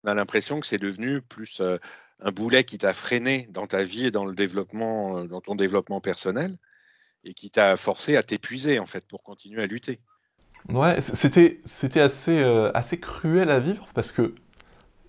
on 0.03 0.09
a 0.09 0.15
l'impression 0.15 0.59
que 0.59 0.65
c'est 0.65 0.81
devenu 0.81 1.21
plus 1.21 1.61
un 1.61 2.31
boulet 2.31 2.63
qui 2.63 2.79
t'a 2.79 2.93
freiné 2.93 3.47
dans 3.51 3.67
ta 3.67 3.83
vie 3.83 4.07
et 4.07 4.11
dans 4.11 4.25
le 4.25 4.33
développement, 4.33 5.23
dans 5.25 5.39
ton 5.39 5.53
développement 5.53 6.01
personnel, 6.01 6.57
et 7.23 7.35
qui 7.35 7.51
t'a 7.51 7.77
forcé 7.77 8.17
à 8.17 8.23
t'épuiser 8.23 8.79
en 8.79 8.87
fait 8.87 9.05
pour 9.05 9.21
continuer 9.21 9.61
à 9.61 9.67
lutter. 9.67 9.99
Ouais, 10.69 10.99
c'était 10.99 11.61
c'était 11.65 12.01
assez 12.01 12.41
assez 12.73 12.99
cruel 12.99 13.51
à 13.51 13.59
vivre 13.59 13.87
parce 13.93 14.11
que 14.11 14.33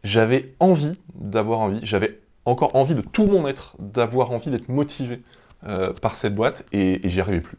j'avais 0.04 0.54
envie 0.60 1.00
d'avoir 1.14 1.60
envie, 1.60 1.80
j'avais 1.82 2.20
encore 2.48 2.74
envie 2.76 2.94
de 2.94 3.00
tout 3.00 3.26
mon 3.26 3.46
être, 3.46 3.76
d'avoir 3.78 4.30
envie 4.30 4.50
d'être 4.50 4.68
motivé 4.68 5.22
par 6.00 6.14
cette 6.14 6.34
boîte 6.34 6.64
et, 6.72 7.00
j'y 7.08 7.20
arrivais 7.20 7.40
plus. 7.40 7.58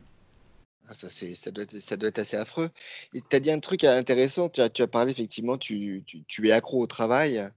Ah, 0.88 0.94
ça, 0.94 1.52
doit 1.52 1.64
être, 1.64 2.20
assez 2.20 2.38
affreux. 2.38 2.70
Tu 3.14 3.36
as 3.36 3.40
dit 3.40 3.52
un 3.52 3.60
truc 3.60 3.84
intéressant, 3.84 4.50
tu 4.50 4.62
as, 4.62 4.88
parlé 4.88 5.12
effectivement, 5.12 5.58
tu, 5.58 6.04
es 6.44 6.52
accro 6.52 6.82
au 6.82 6.88
travail. 6.88 7.48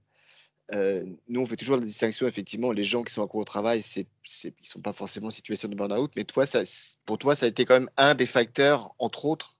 Euh, 0.71 1.03
nous, 1.27 1.41
on 1.41 1.45
fait 1.45 1.55
toujours 1.55 1.77
la 1.77 1.83
distinction, 1.83 2.27
effectivement, 2.27 2.71
les 2.71 2.83
gens 2.83 3.03
qui 3.03 3.13
sont 3.13 3.23
accro 3.23 3.41
au 3.41 3.43
travail, 3.43 3.81
ils 3.95 4.05
ne 4.45 4.51
sont 4.61 4.81
pas 4.81 4.93
forcément 4.93 5.27
en 5.27 5.31
situation 5.31 5.67
de 5.67 5.75
burn-out, 5.75 6.11
mais 6.15 6.23
toi, 6.23 6.45
ça, 6.45 6.61
pour 7.05 7.17
toi, 7.17 7.35
ça 7.35 7.47
a 7.47 7.49
été 7.49 7.65
quand 7.65 7.79
même 7.79 7.89
un 7.97 8.15
des 8.15 8.25
facteurs, 8.25 8.93
entre 8.99 9.25
autres, 9.25 9.57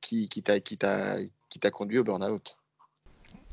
qui 0.00 0.28
t'a 0.28 0.60
conduit 1.70 1.98
au 1.98 2.04
burn-out. 2.04 2.56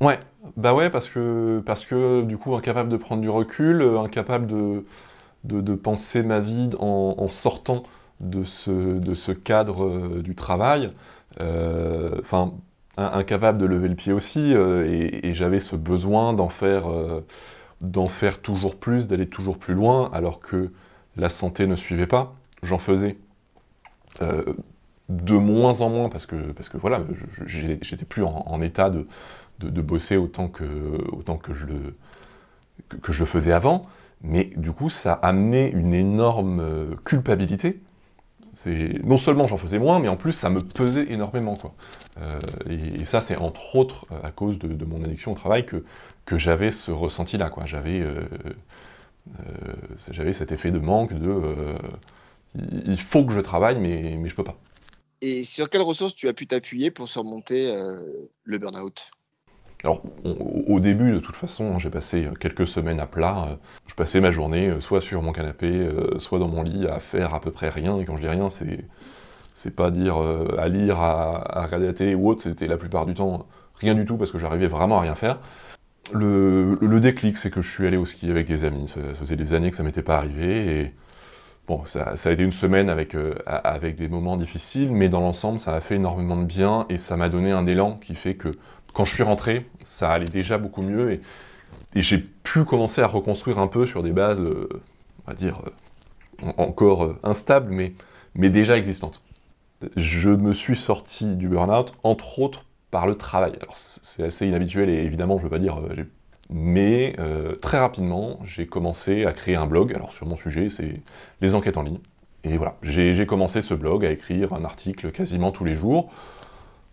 Ouais, 0.00 0.20
bah 0.56 0.74
ouais, 0.74 0.90
parce 0.90 1.08
que, 1.08 1.62
parce 1.64 1.86
que 1.86 2.22
du 2.22 2.36
coup, 2.36 2.54
incapable 2.54 2.90
de 2.90 2.96
prendre 2.96 3.22
du 3.22 3.30
recul, 3.30 3.82
incapable 3.82 4.46
de, 4.46 4.84
de, 5.44 5.74
penser 5.74 6.22
ma 6.22 6.40
vie 6.40 6.70
en, 6.78 7.28
sortant 7.30 7.82
de 8.20 8.44
ce, 8.44 8.70
de 8.70 9.14
ce 9.14 9.32
cadre 9.32 9.84
euh, 9.84 10.22
du 10.22 10.34
travail, 10.34 10.92
euh, 11.42 12.16
enfin, 12.20 12.52
incapable 12.98 13.58
de 13.58 13.66
lever 13.66 13.88
le 13.88 13.94
pied 13.94 14.12
aussi, 14.12 14.54
euh, 14.54 14.84
et, 14.86 15.34
j'avais 15.34 15.60
ce 15.60 15.76
besoin 15.76 16.32
d'en 16.34 16.48
faire, 16.48 16.84
faire 18.08 18.40
toujours 18.40 18.76
plus, 18.76 19.08
d'aller 19.08 19.28
toujours 19.28 19.58
plus 19.58 19.74
loin, 19.74 20.10
alors 20.12 20.40
que 20.40 20.72
la 21.16 21.30
santé 21.30 21.66
ne 21.66 21.76
suivait 21.76 22.06
pas. 22.06 22.34
J'en 22.62 22.78
faisais 22.78 23.16
de 25.08 25.34
moins 25.34 25.80
en 25.82 25.88
moins 25.88 26.08
parce 26.08 26.26
que, 26.26 26.52
parce 26.52 26.68
que 26.68 26.76
voilà, 26.76 27.02
j'étais 27.46 28.04
plus 28.04 28.24
en, 28.24 28.60
état 28.60 28.90
de, 28.90 29.06
de, 29.60 29.80
bosser 29.80 30.16
autant 30.16 30.48
que, 30.48 30.64
autant 31.12 31.38
que, 31.38 31.54
je 31.54 31.66
le, 31.66 31.94
que, 33.02 33.12
je 33.12 33.24
faisais 33.24 33.52
avant. 33.52 33.82
Mais 34.22 34.50
du 34.56 34.72
coup, 34.72 34.90
ça 34.90 35.14
a 35.14 35.28
amené 35.28 35.70
une 35.70 35.94
énorme 35.94 36.96
culpabilité 37.04 37.80
non 39.04 39.18
seulement 39.18 39.44
j'en 39.44 39.58
faisais 39.58 39.78
moins, 39.78 39.98
mais 39.98 40.08
en 40.08 40.16
plus 40.16 40.32
ça 40.32 40.48
me 40.48 40.60
pesait 40.60 41.12
énormément. 41.12 41.56
Quoi. 41.56 41.74
Euh, 42.18 42.38
et, 42.68 43.04
ça, 43.04 43.20
c'est 43.20 43.36
entre 43.36 43.76
autres 43.76 44.06
à 44.22 44.30
cause 44.30 44.58
de, 44.58 44.84
mon 44.84 45.02
addiction 45.04 45.32
au 45.32 45.34
travail 45.34 45.66
que, 45.66 45.84
que 46.24 46.38
j'avais 46.38 46.70
ce 46.70 46.90
ressenti-là. 46.90 47.52
J'avais, 47.66 48.00
euh, 48.00 48.20
euh, 49.40 50.32
cet 50.32 50.52
effet 50.52 50.70
de 50.70 50.78
manque 50.78 51.12
de 51.12 51.74
il 52.58 52.98
faut 53.00 53.26
que 53.26 53.34
je 53.34 53.40
travaille, 53.40 53.78
mais, 53.78 54.16
mais 54.18 54.30
je 54.30 54.34
peux 54.34 54.44
pas. 54.44 54.56
Et 55.20 55.44
sur 55.44 55.68
quelles 55.68 55.82
ressources 55.82 56.14
tu 56.14 56.28
as 56.28 56.32
pu 56.32 56.46
t'appuyer 56.46 56.90
pour 56.90 57.08
surmonter 57.08 57.74
le 58.44 58.58
burn-out? 58.58 59.10
Alors, 59.86 60.02
au 60.66 60.80
début, 60.80 61.12
de 61.12 61.20
toute 61.20 61.36
façon, 61.36 61.78
j'ai 61.78 61.90
passé 61.90 62.28
quelques 62.40 62.66
semaines 62.66 62.98
à 62.98 63.06
plat. 63.06 63.56
Je 63.86 63.94
passais 63.94 64.20
ma 64.20 64.32
journée 64.32 64.72
soit 64.80 65.00
sur 65.00 65.22
mon 65.22 65.30
canapé, 65.30 65.88
soit 66.18 66.40
dans 66.40 66.48
mon 66.48 66.64
lit, 66.64 66.88
à 66.88 66.98
faire 66.98 67.34
à 67.34 67.40
peu 67.40 67.52
près 67.52 67.68
rien. 67.68 67.96
Et 68.00 68.04
quand 68.04 68.16
je 68.16 68.22
dis 68.22 68.28
rien, 68.28 68.50
c'est 68.50 68.84
c'est 69.54 69.70
pas 69.70 69.92
dire 69.92 70.16
à 70.58 70.68
lire, 70.68 70.98
à, 70.98 71.62
regarder 71.66 71.86
la 71.86 71.92
télé 71.92 72.16
ou 72.16 72.28
autre. 72.28 72.42
C'était 72.42 72.66
la 72.66 72.76
plupart 72.76 73.06
du 73.06 73.14
temps 73.14 73.46
rien 73.76 73.94
du 73.94 74.04
tout 74.04 74.16
parce 74.16 74.32
que 74.32 74.38
j'arrivais 74.38 74.66
vraiment 74.66 74.98
à 74.98 75.02
rien 75.02 75.14
faire. 75.14 75.38
Le, 76.12 76.98
déclic, 77.00 77.36
c'est 77.36 77.50
que 77.50 77.62
je 77.62 77.70
suis 77.70 77.86
allé 77.86 77.96
au 77.96 78.06
ski 78.06 78.28
avec 78.28 78.48
des 78.48 78.64
amis. 78.64 78.88
Ça, 78.88 79.00
faisait 79.14 79.36
des 79.36 79.54
années 79.54 79.70
que 79.70 79.76
ça 79.76 79.84
m'était 79.84 80.02
pas 80.02 80.16
arrivé. 80.16 80.80
Et 80.80 80.94
bon, 81.68 81.84
ça, 81.84 82.14
a 82.24 82.30
été 82.32 82.42
une 82.42 82.50
semaine 82.50 82.90
avec, 82.90 83.16
avec 83.46 83.94
des 83.94 84.08
moments 84.08 84.36
difficiles, 84.36 84.90
mais 84.90 85.08
dans 85.08 85.20
l'ensemble, 85.20 85.60
ça 85.60 85.74
a 85.74 85.80
fait 85.80 85.94
énormément 85.94 86.36
de 86.36 86.44
bien 86.44 86.86
et 86.88 86.98
ça 86.98 87.16
m'a 87.16 87.28
donné 87.28 87.52
un 87.52 87.66
élan 87.66 88.00
qui 88.02 88.16
fait 88.16 88.34
que 88.34 88.50
quand 88.96 89.04
je 89.04 89.12
suis 89.12 89.22
rentré, 89.22 89.66
ça 89.84 90.08
allait 90.08 90.24
déjà 90.24 90.56
beaucoup 90.56 90.80
mieux 90.80 91.12
et, 91.12 91.20
j'ai 91.96 92.18
pu 92.18 92.64
commencer 92.64 93.02
à 93.02 93.06
reconstruire 93.06 93.58
un 93.58 93.68
peu 93.68 93.84
sur 93.86 94.02
des 94.02 94.12
bases, 94.12 94.40
euh, 94.40 94.68
on 95.26 95.30
va 95.30 95.34
dire, 95.34 95.60
euh, 96.42 96.52
encore 96.56 97.04
euh, 97.04 97.18
instables, 97.22 97.70
mais, 97.70 97.92
déjà 98.48 98.76
existantes. 98.76 99.22
Je 99.96 100.30
me 100.30 100.54
suis 100.54 100.76
sorti 100.76 101.36
du 101.36 101.48
burn-out, 101.48 101.92
entre 102.04 102.38
autres, 102.38 102.64
par 102.90 103.06
le 103.06 103.16
travail. 103.16 103.52
Alors 103.60 103.76
c'est 103.76 104.24
assez 104.24 104.46
inhabituel 104.46 104.88
et 104.88 105.02
évidemment, 105.02 105.36
je 105.36 105.44
ne 105.44 105.48
veux 105.48 105.50
pas 105.50 105.58
dire... 105.58 105.78
mais 106.48 107.16
très 107.60 107.78
rapidement, 107.78 108.38
j'ai 108.44 108.66
commencé 108.66 109.26
à 109.26 109.32
créer 109.32 109.56
un 109.56 109.66
blog. 109.66 109.92
Alors 109.94 110.14
sur 110.14 110.26
mon 110.26 110.36
sujet, 110.36 110.70
c'est 110.70 111.02
les 111.42 111.54
enquêtes 111.54 111.76
en 111.76 111.82
ligne. 111.82 112.00
Et 112.44 112.56
voilà, 112.56 112.76
j'ai 112.82 113.26
commencé 113.26 113.60
ce 113.60 113.74
blog 113.74 114.04
à 114.04 114.10
écrire 114.10 114.52
un 114.54 114.64
article 114.64 115.10
quasiment 115.10 115.50
tous 115.50 115.64
les 115.64 115.74
jours 115.74 116.10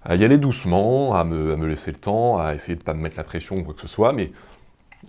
à 0.06 0.16
y 0.16 0.24
aller 0.24 0.38
doucement, 0.38 1.16
à 1.16 1.24
me, 1.24 1.66
laisser 1.66 1.92
le 1.92 1.98
temps, 1.98 2.38
à 2.38 2.54
essayer 2.54 2.76
de 2.76 2.82
ne 2.82 2.86
pas 2.86 2.94
me 2.94 3.02
mettre 3.02 3.18
la 3.18 3.24
pression 3.24 3.56
ou 3.56 3.64
quoi 3.64 3.74
que 3.74 3.82
ce 3.82 3.88
soit, 3.88 4.14
mais 4.14 4.32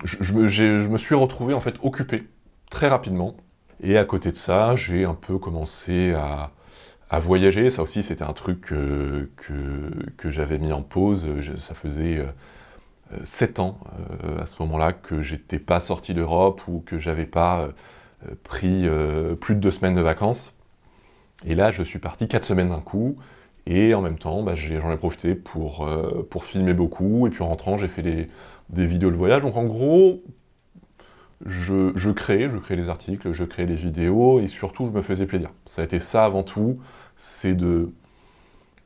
je, 0.05 0.33
me, 0.35 0.99
suis 0.99 1.15
retrouvé 1.15 1.55
en 1.55 1.61
fait 1.61 1.77
occupé 1.83 2.29
très 2.71 2.89
rapidement. 2.89 3.37
Et 3.81 3.99
à 3.99 4.05
côté 4.05 4.31
de 4.31 4.37
ça, 4.37 4.77
j'ai 4.77 5.05
un 5.05 5.15
peu 5.15 5.39
commencé 5.39 6.15
à, 6.15 6.51
voyager. 7.21 7.71
Ça 7.71 7.83
aussi, 7.83 8.03
c'était 8.03 8.25
un 8.25 8.33
truc 8.33 8.63
que, 8.63 9.31
que, 9.37 10.31
j'avais 10.31 10.59
mis 10.59 10.73
en 10.73 10.83
pause. 10.83 11.27
ça 11.61 11.75
faisait 11.75 12.19
euh, 12.19 12.27
sept 13.23 13.61
ans 13.61 13.79
euh, 14.25 14.43
à 14.43 14.47
ce 14.47 14.61
moment-là 14.63 14.93
que 14.93 15.21
j'étais 15.21 15.61
pas 15.61 15.79
sorti 15.79 16.13
d'Europe 16.13 16.63
ou 16.67 16.83
que 16.85 16.99
j'avais 16.99 17.27
pas 17.27 17.69
euh, 18.27 18.35
pris 18.43 18.89
plus 19.41 19.55
de 19.55 19.61
deux 19.61 19.71
semaines 19.71 19.95
de 19.95 20.01
vacances. 20.01 20.57
Et 21.45 21.55
là, 21.55 21.71
je 21.71 21.83
suis 21.83 21.99
parti 21.99 22.27
quatre 22.27 22.45
semaines 22.45 22.71
d'un 22.71 22.81
coup. 22.81 23.17
Et 23.67 23.95
en 23.95 24.03
même 24.03 24.19
temps, 24.19 24.43
bah, 24.43 24.55
j'en 24.55 24.93
ai, 24.93 24.97
profité 24.97 25.35
pour, 25.35 25.87
euh, 25.87 26.27
pour 26.29 26.45
filmer 26.45 26.75
beaucoup. 26.75 27.27
Et 27.27 27.31
puis 27.31 27.43
en 27.43 27.49
rentrant, 27.49 27.77
j'ai 27.77 27.89
fait 27.89 28.03
des, 28.03 28.29
vidéos 28.87 29.11
de 29.11 29.17
voyage. 29.17 29.43
Donc 29.43 29.57
en 29.57 29.65
gros, 29.65 30.23
je, 31.47 31.93
je 31.95 32.11
crée, 32.11 32.51
je 32.51 32.59
crée 32.59 32.77
des 32.77 32.89
articles, 32.89 33.33
je 33.33 33.45
crée 33.45 33.67
des 33.67 33.77
vidéos. 33.77 34.41
Et 34.41 34.49
surtout, 34.49 34.87
je 34.87 34.91
me 34.91 35.03
faisais 35.03 35.27
plaisir. 35.27 35.51
Ça 35.67 35.83
a 35.83 35.85
été 35.85 35.99
ça 35.99 36.25
avant 36.25 36.43
tout. 36.43 36.79
C'est 37.17 37.55
de, 37.55 37.93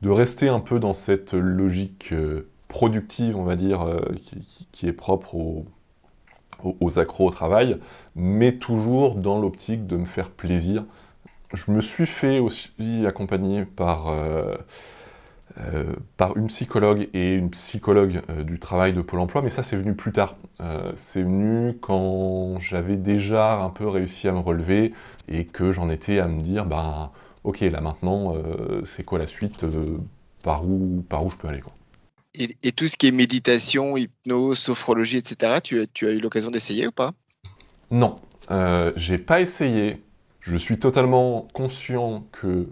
de 0.01 0.09
rester 0.09 0.47
un 0.47 0.59
peu 0.59 0.79
dans 0.79 0.93
cette 0.93 1.33
logique 1.33 2.09
euh, 2.13 2.47
productive, 2.69 3.35
on 3.35 3.43
va 3.43 3.55
dire, 3.55 3.81
euh, 3.81 3.99
qui, 4.71 4.87
est 4.87 4.93
propre 4.93 5.65
aux 6.63 6.99
accros 6.99 7.27
au 7.27 7.31
travail, 7.31 7.77
mais 8.15 8.57
toujours 8.57 9.15
dans 9.15 9.39
l'optique 9.39 9.87
de 9.87 9.97
me 9.97 10.05
faire 10.05 10.29
plaisir 10.29 10.83
je 11.53 11.71
me 11.71 11.81
suis 11.81 12.05
fait 12.05 12.39
aussi 12.39 12.71
accompagner 13.07 13.65
par, 13.65 14.09
euh, 14.09 14.55
euh, 15.59 15.93
par 16.17 16.37
une 16.37 16.47
psychologue 16.47 17.09
et 17.13 17.33
une 17.33 17.49
psychologue 17.49 18.21
euh, 18.29 18.43
du 18.43 18.59
travail 18.59 18.93
de 18.93 19.01
Pôle 19.01 19.19
emploi, 19.19 19.41
mais 19.41 19.49
ça 19.49 19.63
c'est 19.63 19.75
venu 19.75 19.95
plus 19.95 20.11
tard. 20.11 20.37
c'est 20.95 21.23
venu 21.23 21.77
quand 21.79 22.59
j'avais 22.59 22.97
déjà 22.97 23.55
un 23.55 23.69
peu 23.69 23.87
réussi 23.87 24.27
à 24.27 24.31
me 24.31 24.39
relever 24.39 24.93
et 25.27 25.45
que 25.45 25.71
j'en 25.71 25.89
étais 25.89 26.19
à 26.19 26.27
me 26.27 26.41
dire, 26.41 26.65
ben 26.65 27.11
ok, 27.43 27.61
là 27.61 27.81
maintenant, 27.81 28.35
c'est 28.85 29.03
quoi 29.03 29.19
la 29.19 29.27
suite 29.27 29.65
par, 30.43 30.65
où, 30.65 31.03
par 31.09 31.25
où 31.25 31.29
je 31.29 31.37
peux 31.37 31.47
aller 31.47 31.61
quoi. 31.61 31.73
Et, 32.35 32.71
tout 32.71 32.87
ce 32.87 32.95
qui 32.95 33.07
est 33.07 33.11
méditation, 33.11 33.97
hypnose, 33.97 34.59
sophrologie, 34.59 35.17
etc., 35.17 35.59
tu, 35.61 35.83
tu 35.93 36.07
as 36.07 36.11
eu 36.11 36.19
l'occasion 36.19 36.51
d'essayer 36.51 36.87
ou 36.87 36.91
pas? 36.91 37.11
Non, 37.91 38.17
j'ai 38.95 39.17
pas 39.17 39.41
essayé 39.41 40.03
je 40.39 40.57
suis 40.57 40.79
totalement 40.79 41.47
conscient 41.53 42.25
que 42.31 42.67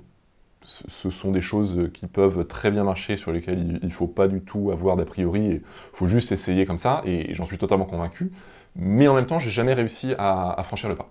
ce 0.67 1.09
sont 1.09 1.31
des 1.31 1.41
choses 1.41 1.89
qui 1.93 2.07
peuvent 2.07 2.45
très 2.45 2.71
bien 2.71 2.83
marcher, 2.83 3.15
sur 3.15 3.31
lesquelles 3.31 3.79
il 3.81 3.87
ne 3.87 3.93
faut 3.93 4.07
pas 4.07 4.27
du 4.27 4.41
tout 4.41 4.71
avoir 4.71 4.97
d'a 4.97 5.05
priori, 5.05 5.45
il 5.45 5.61
faut 5.93 6.07
juste 6.07 6.31
essayer 6.31 6.65
comme 6.65 6.77
ça, 6.77 7.01
et 7.05 7.33
j'en 7.33 7.45
suis 7.45 7.57
totalement 7.57 7.85
convaincu. 7.85 8.31
Mais 8.75 9.07
en 9.07 9.15
même 9.15 9.25
temps, 9.25 9.39
j'ai 9.39 9.49
jamais 9.49 9.73
réussi 9.73 10.13
à, 10.17 10.61
franchir 10.65 10.89
le 10.89 10.95
pas. 10.95 11.09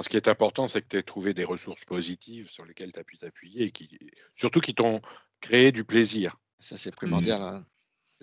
Ce 0.00 0.08
qui 0.08 0.16
est 0.16 0.28
important, 0.28 0.66
c'est 0.66 0.82
que 0.82 0.88
tu 0.88 0.96
aies 0.96 1.02
trouvé 1.02 1.34
des 1.34 1.44
ressources 1.44 1.84
positives 1.84 2.50
sur 2.50 2.64
lesquelles 2.64 2.92
tu 2.92 3.00
as 3.00 3.04
pu 3.04 3.18
t'appuyer, 3.18 3.64
et 3.64 3.70
qui, 3.70 3.98
surtout 4.34 4.60
qui 4.60 4.74
t'ont 4.74 5.00
créé 5.40 5.70
du 5.70 5.84
plaisir. 5.84 6.36
Ça, 6.58 6.78
c'est 6.78 6.94
primordial. 6.94 7.40
Hein. 7.42 7.64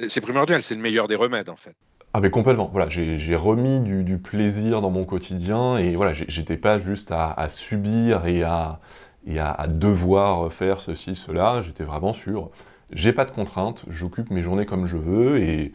C'est 0.09 0.21
primordial, 0.21 0.63
c'est 0.63 0.75
le 0.75 0.81
meilleur 0.81 1.07
des 1.07 1.15
remèdes, 1.15 1.49
en 1.49 1.55
fait. 1.55 1.75
Ah 2.17 2.21
mais 2.21 2.29
complètement, 2.29 2.69
voilà, 2.71 2.87
j'ai 2.87 3.35
remis 3.35 3.81
du, 3.81 4.17
plaisir 4.17 4.79
dans 4.79 4.89
mon 4.89 5.03
quotidien 5.03 5.77
et 5.77 5.97
voilà, 5.97 6.13
j'étais 6.13 6.55
pas 6.55 6.77
juste 6.77 7.11
à, 7.11 7.49
subir 7.49 8.25
et, 8.25 8.41
à, 8.41 8.79
et 9.25 9.37
à, 9.37 9.67
devoir 9.67 10.53
faire 10.53 10.79
ceci, 10.79 11.17
cela, 11.17 11.61
j'étais 11.61 11.83
vraiment 11.83 12.13
sûr, 12.13 12.51
j'ai 12.89 13.11
pas 13.11 13.25
de 13.25 13.31
contraintes, 13.31 13.83
j'occupe 13.89 14.29
mes 14.29 14.41
journées 14.41 14.65
comme 14.65 14.85
je 14.85 14.95
veux 14.95 15.43
et, 15.43 15.73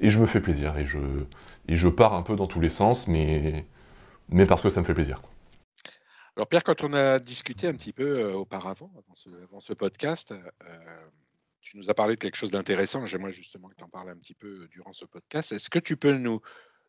et, 0.00 0.10
je 0.10 0.18
me 0.20 0.24
fais 0.24 0.40
plaisir 0.40 0.78
et 0.78 0.86
je, 0.86 0.98
et 1.68 1.76
je 1.76 1.88
pars 1.88 2.14
un 2.14 2.22
peu 2.22 2.34
dans 2.34 2.46
tous 2.46 2.60
les 2.60 2.70
sens, 2.70 3.06
mais, 3.06 3.66
mais 4.30 4.46
parce 4.46 4.62
que 4.62 4.70
ça 4.70 4.80
me 4.80 4.86
fait 4.86 4.94
plaisir. 4.94 5.20
Alors 6.38 6.48
Pierre, 6.48 6.64
quand 6.64 6.82
on 6.82 6.94
a 6.94 7.18
discuté 7.18 7.68
un 7.68 7.74
petit 7.74 7.92
peu 7.92 8.20
euh, 8.20 8.32
auparavant, 8.32 8.90
avant 8.96 9.60
ce, 9.60 9.74
podcast, 9.74 10.32
euh, 10.32 10.76
tu 11.64 11.78
nous 11.78 11.90
as 11.90 11.94
parlé 11.94 12.14
de 12.14 12.20
quelque 12.20 12.36
chose 12.36 12.50
d'intéressant. 12.50 13.06
J'aimerais 13.06 13.32
justement 13.32 13.68
que 13.68 13.74
tu 13.74 13.82
en 13.82 13.88
parles 13.88 14.10
un 14.10 14.16
petit 14.16 14.34
peu 14.34 14.46
euh, 14.46 14.68
durant 14.70 14.92
ce 14.92 15.06
podcast. 15.06 15.50
Est-ce 15.50 15.70
que 15.70 15.78
tu 15.78 15.96
peux 15.96 16.16
nous, 16.16 16.40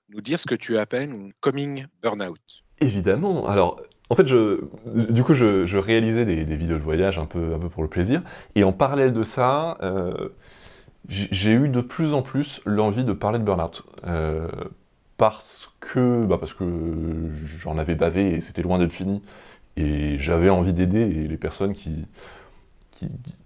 nous 0.09 0.21
dire 0.21 0.39
ce 0.39 0.45
que 0.45 0.55
tu 0.55 0.77
appelles 0.77 1.11
un 1.11 1.29
coming 1.39 1.85
burnout? 2.01 2.63
Évidemment. 2.81 3.47
Alors, 3.47 3.81
en 4.09 4.15
fait, 4.15 4.27
je, 4.27 4.61
du 5.09 5.23
coup, 5.23 5.33
je, 5.33 5.77
réalisais 5.77 6.25
des, 6.25 6.43
vidéos 6.57 6.77
de 6.77 6.83
voyage 6.83 7.17
un 7.17 7.25
peu, 7.25 7.55
un 7.55 7.59
peu 7.59 7.69
pour 7.69 7.83
le 7.83 7.89
plaisir. 7.89 8.21
Et 8.55 8.63
en 8.63 8.73
parallèle 8.73 9.13
de 9.13 9.23
ça, 9.23 9.77
euh, 9.81 10.29
j'ai 11.07 11.53
eu 11.53 11.69
de 11.69 11.81
plus 11.81 12.13
en 12.13 12.21
plus 12.21 12.61
l'envie 12.65 13.05
de 13.05 13.13
parler 13.13 13.39
de 13.39 13.45
burnout. 13.45 13.83
Euh, 14.05 14.49
parce 15.17 15.71
que, 15.79 16.25
bah 16.25 16.37
parce 16.37 16.53
que 16.53 16.65
j'en 17.59 17.77
avais 17.77 17.95
bavé 17.95 18.33
et 18.33 18.41
c'était 18.41 18.61
loin 18.61 18.77
d'être 18.77 18.91
fini. 18.91 19.21
Et 19.77 20.19
j'avais 20.19 20.49
envie 20.49 20.73
d'aider 20.73 21.05
les 21.05 21.37
personnes 21.37 21.73
qui, 21.73 22.05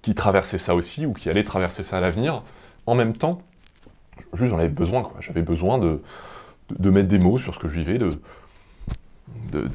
qui, 0.02 0.16
traversait 0.16 0.58
ça 0.58 0.76
aussi, 0.76 1.06
ou 1.06 1.14
qui 1.14 1.30
allait 1.30 1.44
traverser 1.44 1.84
ça 1.84 1.98
à 1.98 2.00
l'avenir, 2.00 2.44
en 2.86 2.96
même 2.96 3.14
temps, 3.16 3.42
juste 4.34 4.52
j'en 4.52 4.60
avais 4.60 4.70
besoin, 4.70 5.04
quoi. 5.04 5.18
J'avais 5.22 5.42
besoin 5.42 5.78
de, 5.78 6.02
mettre 6.90 7.08
des 7.08 7.20
mots 7.20 7.38
sur 7.38 7.54
ce 7.56 7.60
que 7.60 7.68
je 7.68 7.76
vivais, 7.76 7.94
de, 7.94 8.10
de, 9.52 9.68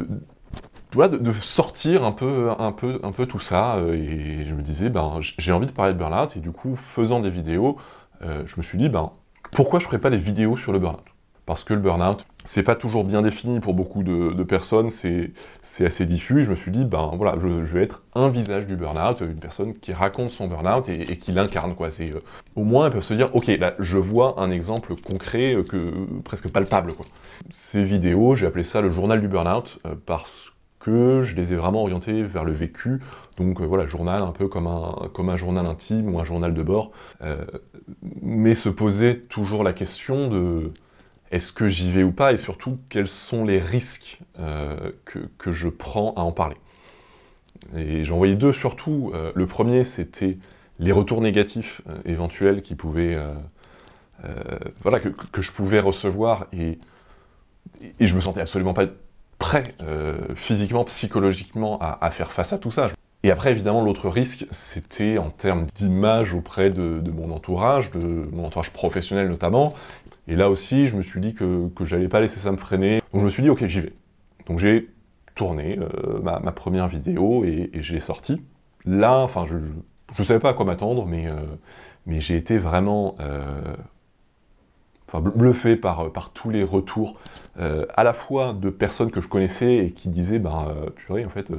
de, 1.07 1.33
sortir 1.33 2.05
un 2.05 2.13
peu, 2.13 2.51
un, 2.59 2.73
peu, 2.73 3.01
un 3.03 3.13
peu 3.13 3.27
tout 3.27 3.41
ça, 3.41 3.77
euh, 3.77 3.95
et 3.95 4.45
je 4.47 4.55
me 4.55 4.63
disais, 4.63 4.91
ben, 4.91 5.19
j'ai 5.21 5.53
envie 5.53 5.67
de 5.67 5.73
parler 5.73 5.93
de 5.93 5.99
burn-out, 5.99 6.37
et 6.37 6.41
du 6.41 6.53
coup, 6.53 6.77
faisant 6.77 7.21
des 7.21 7.31
vidéos, 7.31 7.77
euh, 8.23 8.45
je 8.47 8.57
me 8.57 8.63
suis 8.63 8.79
dit, 8.79 8.89
ben, 8.89 9.11
pourquoi 9.53 9.81
je 9.81 9.85
ne 9.85 9.89
ferais 9.89 10.01
pas 10.01 10.11
des 10.11 10.19
vidéos 10.19 10.57
sur 10.57 10.73
le 10.73 10.79
burn-out? 10.79 11.05
Parce 11.47 11.65
que 11.65 11.75
le 11.75 11.81
burn-out, 11.81 12.25
c'est 12.45 12.63
pas 12.63 12.75
toujours 12.75 13.05
bien 13.05 13.23
défini 13.23 13.59
pour 13.59 13.73
beaucoup 13.73 14.03
de, 14.03 14.43
personnes, 14.45 14.91
c'est 14.91 15.33
assez 15.81 16.05
diffus. 16.05 16.45
je 16.45 16.51
me 16.51 16.55
suis 16.55 16.71
dit, 16.71 16.85
ben 16.85 17.13
voilà, 17.17 17.39
je, 17.39 17.49
vais 17.49 17.83
être 17.83 18.03
un 18.15 18.29
visage 18.29 18.67
du 18.67 18.77
burn-out, 18.77 19.23
une 19.23 19.41
personne 19.41 19.75
qui 19.75 19.93
raconte 19.93 20.31
son 20.31 20.47
burn-out 20.47 20.89
et, 20.91 21.17
qui 21.17 21.33
l'incarne. 21.33 21.75
quoi. 21.75 21.89
Euh, 21.89 22.19
au 22.55 22.65
moins, 22.65 22.87
elles 22.87 22.93
peuvent 22.93 23.03
se 23.03 23.15
dire, 23.15 23.35
ok, 23.35 23.47
là, 23.47 23.75
je 23.79 23.97
vois 23.97 24.39
un 24.39 24.51
exemple 24.51 24.95
concret, 24.95 25.55
euh, 25.55 25.63
que, 25.63 25.79
presque 26.23 26.51
palpable. 26.51 26.93
Quoi. 26.93 27.07
Ces 27.51 27.83
vidéos, 27.83 28.35
j'ai 28.35 28.47
appelé 28.47 28.65
ça 28.65 28.83
le 28.83 28.91
journal 28.91 29.23
du 29.23 29.29
burn-out 29.29 29.79
euh, 29.87 29.95
parce 30.05 30.53
que 30.81 31.23
je 31.23 31.35
les 31.35 31.55
ai 31.55 31.57
vraiment 31.57 31.81
orientées 31.81 32.23
vers 32.23 32.45
le 32.45 32.53
vécu. 32.53 33.01
Donc 33.39 33.63
voilà, 33.63 33.87
journal 33.87 34.23
un 34.23 34.33
peu 34.33 34.49
comme 34.49 34.67
un, 34.67 35.09
comme 35.15 35.31
un 35.31 35.37
journal 35.39 35.65
intime 35.65 36.15
ou 36.15 36.21
un 36.21 36.25
journal 36.25 36.53
de 36.53 36.63
bord. 36.63 36.93
mais 38.23 38.55
se 38.55 38.69
poser 38.69 39.21
toujours 39.21 39.65
la 39.65 39.73
question 39.73 40.29
de 40.29 40.73
est-ce 41.35 41.53
que 41.53 41.69
j'y 41.69 41.91
vais 41.91 42.03
ou 42.03 42.13
pas, 42.13 42.33
et 42.33 42.37
surtout 42.37 42.79
quels 42.89 43.09
sont 43.09 43.45
les 43.45 43.59
risques 43.59 44.21
euh, 44.39 44.93
que, 45.05 45.53
je 45.53 45.69
prends 45.69 46.15
à 46.15 46.21
en 46.21 46.33
parler. 46.33 46.57
Et 47.77 48.05
j'en 48.05 48.19
voyais 48.19 48.35
deux 48.35 48.53
surtout. 48.53 49.13
le 49.35 49.47
premier, 49.47 49.85
c'était 49.85 50.39
les 50.79 50.93
retours 50.93 51.21
négatifs 51.21 51.83
éventuels 52.05 52.63
qui 52.63 52.75
pouvaient, 52.75 53.17
voilà, 54.83 55.01
que, 55.01 55.41
je 55.41 55.53
pouvais 55.53 55.81
recevoir 55.81 56.47
et, 56.53 56.79
et 58.01 58.07
je 58.07 58.15
me 58.17 58.21
sentais 58.21 58.41
absolument 58.41 58.75
pas 58.75 58.87
prêt 59.39 59.63
physiquement, 60.35 60.85
psychologiquement 60.85 61.79
à, 61.81 62.11
faire 62.11 62.33
face 62.33 62.53
à 62.53 62.59
tout 62.59 62.71
ça. 62.71 62.89
Et 63.25 63.31
après, 63.31 63.51
évidemment, 63.53 63.83
l'autre 63.83 64.11
risque, 64.11 64.45
c'était 64.51 65.17
en 65.17 65.31
termes 65.31 65.65
d'image 65.77 66.35
auprès 66.35 66.69
de, 66.69 67.03
mon 67.11 67.31
entourage, 67.31 67.91
de 67.91 68.29
mon 68.31 68.45
entourage 68.45 68.71
professionnel 68.71 69.29
notamment. 69.29 69.73
Et 70.27 70.37
là 70.37 70.49
aussi, 70.49 70.87
je 70.87 70.97
me 70.97 71.03
suis 71.03 71.21
dit 71.21 71.35
que, 71.35 71.69
que 71.69 71.85
j'allais 71.85 72.09
pas 72.09 72.21
laisser 72.21 72.41
ça 72.41 72.51
me 72.51 72.57
freiner. 72.57 73.01
Donc 73.13 73.21
je 73.21 73.27
me 73.27 73.31
suis 73.31 73.43
dit, 73.43 73.51
ok, 73.51 73.67
j'y 73.67 73.81
vais. 73.81 73.93
Donc 74.47 74.59
j'ai 74.59 74.89
tourné 75.35 75.79
euh, 75.79 76.21
ma, 76.23 76.53
première 76.53 76.89
vidéo 76.89 77.45
et, 77.45 77.71
et 77.73 77.83
j'ai 77.83 78.01
sorti. 78.01 78.43
Là, 78.85 79.19
enfin, 79.19 79.47
je 79.47 79.57
ne 79.57 80.25
savais 80.25 80.41
pas 80.41 80.51
à 80.51 80.55
quoi 80.55 80.65
m'attendre, 80.65 81.07
mais, 81.07 81.27
euh, 81.27 81.37
mais 82.07 82.21
j'ai 82.21 82.37
été 82.37 82.59
vraiment 82.59 83.17
euh, 83.21 83.75
bluffé 85.13 85.77
par, 85.77 86.11
par 86.13 86.31
tous 86.31 86.51
les 86.51 86.65
retours, 86.65 87.21
à 87.57 88.03
la 88.03 88.13
fois 88.13 88.53
de 88.53 88.69
personnes 88.69 89.13
que 89.13 89.21
je 89.21 89.29
connaissais 89.29 89.77
et 89.77 89.91
qui 89.93 90.09
disaient, 90.09 90.41
ben, 90.41 90.75
purée, 90.97 91.25
en 91.25 91.29
fait, 91.29 91.53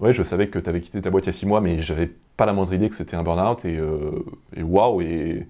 ouais, 0.00 0.14
je 0.14 0.22
savais 0.22 0.48
que 0.48 0.58
tu 0.58 0.70
avais 0.70 0.80
quitté 0.80 1.02
ta 1.02 1.10
boîte 1.10 1.24
il 1.24 1.26
y 1.26 1.30
a 1.30 1.32
six 1.32 1.44
mois, 1.44 1.60
mais 1.60 1.82
j'avais 1.82 2.12
pas 2.38 2.46
la 2.46 2.54
moindre 2.54 2.72
idée 2.72 2.88
que 2.88 2.94
c'était 2.94 3.16
un 3.16 3.22
burn-out, 3.22 3.64
et, 3.66 4.62
waouh, 4.62 5.02
et, 5.02 5.46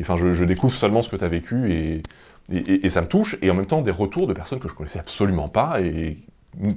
enfin, 0.00 0.16
je, 0.16 0.44
découvre 0.44 0.74
seulement 0.74 1.02
ce 1.02 1.10
que 1.10 1.16
tu 1.16 1.24
as 1.24 1.28
vécu, 1.28 1.72
et, 1.72 2.02
et, 2.50 2.88
ça 2.88 3.02
me 3.02 3.06
touche, 3.06 3.36
et 3.42 3.50
en 3.50 3.54
même 3.54 3.66
temps 3.66 3.82
des 3.82 3.90
retours 3.92 4.26
de 4.26 4.32
personnes 4.32 4.58
que 4.58 4.68
je 4.68 4.74
connaissais 4.74 4.98
absolument 4.98 5.48
pas, 5.48 5.80
et 5.82 6.16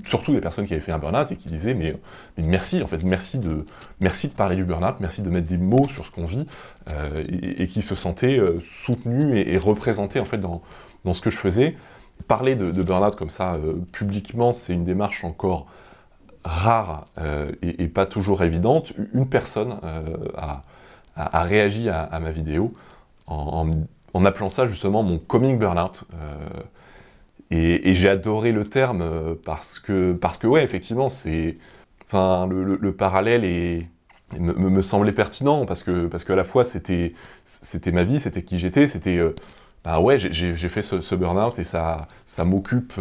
surtout 0.05 0.34
des 0.34 0.41
personnes 0.41 0.67
qui 0.67 0.74
avaient 0.74 0.84
fait 0.84 0.91
un 0.91 1.00
burn-out 1.00 1.32
et 1.32 1.36
qui 1.36 1.48
disaient 1.48 1.74
mais, 1.74 1.96
merci 2.38 2.84
en 2.84 2.88
fait, 2.88 3.03
merci 3.03 3.39
de, 3.39 3.65
merci 4.01 4.27
de 4.27 4.34
parler 4.34 4.55
du 4.58 4.65
burn-out, 4.65 4.96
merci 5.00 5.22
de 5.22 5.29
mettre 5.29 5.48
des 5.48 5.58
mots 5.58 5.88
sur 5.88 6.05
ce 6.05 6.12
qu'on 6.12 6.25
vit, 6.25 6.46
euh, 6.89 7.24
et, 7.58 7.65
qui 7.67 7.82
se 7.82 7.96
sentaient 7.96 8.38
euh, 8.38 8.60
soutenus 8.60 9.48
et, 9.48 9.58
représentés 9.58 10.20
en 10.20 10.25
fait 10.25 10.38
dans, 10.38 10.62
dans, 11.05 11.13
ce 11.13 11.22
que 11.22 11.29
je 11.29 11.38
faisais. 11.38 11.77
Parler 12.27 12.55
de, 12.55 12.70
de 12.70 12.84
burn-out 12.84 13.15
comme 13.15 13.29
ça 13.32 13.53
euh, 13.53 13.75
publiquement, 13.93 14.51
c'est 14.51 14.74
une 14.74 14.84
démarche 14.84 15.24
encore 15.24 15.67
rare 16.44 17.08
et, 17.62 17.88
pas 17.88 18.06
toujours 18.06 18.44
évidente. 18.44 18.94
Une 19.14 19.28
personne 19.30 19.78
a, 20.36 20.64
a, 21.16 21.44
réagi 21.44 21.90
à, 21.90 22.20
ma 22.20 22.32
vidéo 22.32 22.74
en, 23.28 24.26
appelant 24.26 24.50
ça 24.50 24.66
justement 24.66 25.04
mon 25.04 25.20
coming 25.20 25.58
burnout. 25.58 26.04
Euh, 26.14 26.62
et, 27.52 27.94
j'ai 27.94 28.10
adoré 28.10 28.52
le 28.52 28.64
terme 28.64 29.02
euh, 29.02 29.36
parce 29.46 29.80
que, 29.80 30.14
parce 30.14 30.38
que 30.38 30.48
ouais, 30.48 30.64
effectivement, 30.64 31.10
c'est, 31.10 31.58
enfin, 32.08 32.48
le, 32.48 32.92
parallèle 32.94 33.88
me, 34.40 34.82
semblait 34.82 35.12
pertinent 35.12 35.66
parce 35.66 35.84
que, 35.84 36.08
parce 36.08 36.24
qu'à 36.24 36.36
la 36.36 36.44
fois 36.44 36.66
c'était, 36.66 37.14
c'était 37.46 37.92
ma 37.92 38.04
vie, 38.04 38.20
c'était 38.20 38.44
qui 38.44 38.58
j'étais, 38.58 38.88
c'était, 38.88 39.18
euh, 39.18 39.36
bah 39.84 40.00
ouais, 40.00 40.18
j'ai, 40.18 40.54
fait 40.70 40.82
ce, 40.82 41.02
ce 41.02 41.14
burn-out 41.14 41.60
et 41.60 41.64
ça, 41.64 42.08
ça 42.26 42.44
m'occupe, 42.44 42.94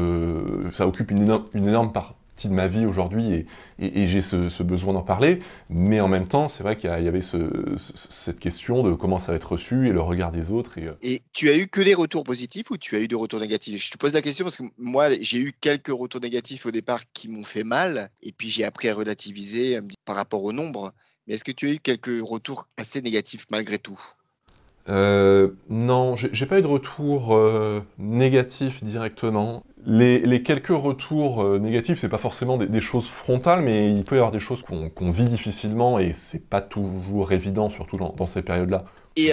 ça 0.73 0.87
occupe 0.87 1.11
une 1.13 1.23
énorme, 1.23 1.45
une 1.55 1.69
énorme 1.69 1.93
part, 1.93 2.15
de 2.45 2.55
ma 2.55 2.67
vie 2.67 2.87
aujourd'hui 2.87 3.47
et, 3.79 4.09
j'ai 4.09 4.23
ce, 4.23 4.63
besoin 4.63 4.93
d'en 4.95 5.03
parler. 5.03 5.41
Mais 5.71 6.01
en 6.01 6.09
même 6.09 6.27
temps, 6.27 6.49
c'est 6.49 6.63
vrai 6.63 6.77
qu'il 6.77 6.91
y, 6.91 6.93
avait 6.93 7.21
cette 7.21 8.39
question 8.39 8.83
de 8.83 8.95
comment 8.95 9.19
ça 9.19 9.33
va 9.33 9.37
être 9.37 9.53
reçu 9.53 9.89
et 9.89 9.93
le 9.93 10.01
regard 10.01 10.31
des 10.31 10.51
autres. 10.51 10.79
Et, 10.79 10.87
euh, 10.87 10.95
et 11.03 11.23
tu 11.33 11.49
as 11.51 11.57
eu 11.57 11.67
que 11.67 11.81
des 11.81 11.95
retours 11.95 12.25
positifs 12.25 12.71
ou 12.71 12.77
tu 12.77 12.97
as 12.97 13.01
eu 13.01 13.09
des 13.09 13.15
retours 13.15 13.41
négatifs? 13.41 13.85
Je 13.85 13.91
te 13.91 13.99
pose 13.99 14.13
la 14.13 14.23
question 14.23 14.45
parce 14.45 14.57
que 14.57 14.65
moi, 14.79 15.09
j'ai 15.21 15.39
eu 15.39 15.53
quelques 15.61 15.89
retours 15.89 16.21
négatifs 16.21 16.67
au 16.67 16.71
départ 16.71 17.01
qui 17.13 17.29
m'ont 17.29 17.45
fait 17.45 17.65
mal 17.65 18.11
et 18.23 18.33
puis 18.33 18.49
j'ai 18.49 18.65
appris 18.65 18.89
à 18.89 18.95
relativiser 18.95 19.79
par 20.05 20.17
rapport 20.17 20.43
au 20.43 20.53
nombre. 20.53 20.93
Mais 21.27 21.35
est-ce 21.35 21.45
que 21.45 21.53
tu 21.53 21.69
as 21.69 21.73
eu 21.73 21.79
quelques 21.79 22.21
retours 22.23 22.69
assez 22.77 23.01
négatifs 23.01 23.47
malgré 23.51 23.79
tout? 23.79 24.01
Euh, 24.89 25.51
non, 25.69 26.17
j'ai 26.17 26.47
pas 26.47 26.59
eu 26.59 26.63
de 26.63 26.67
retour 26.67 27.37
euh, 27.37 27.83
négatif 27.99 28.83
directement. 28.83 29.65
Les, 29.85 30.43
quelques 30.43 30.69
retours 30.69 31.43
euh, 31.43 31.59
négatifs, 31.59 32.01
c'est 32.01 32.09
pas 32.09 32.19
forcément 32.19 32.57
des, 32.57 32.81
choses 32.81 33.07
frontales, 33.07 33.63
mais 33.63 33.93
il 33.93 34.05
peut 34.05 34.17
y 34.17 34.19
avoir 34.19 34.33
des 34.33 34.41
choses 34.41 34.63
qu'on 34.63 35.11
vit 35.11 35.25
difficilement 35.25 35.99
et 35.99 36.13
c'est 36.13 36.49
pas 36.49 36.61
toujours 36.61 37.33
évident, 37.33 37.71
surtout 37.71 37.97
dans, 37.97 38.27
ces 38.27 38.43
périodes-là. 38.43 38.85
Et 39.17 39.33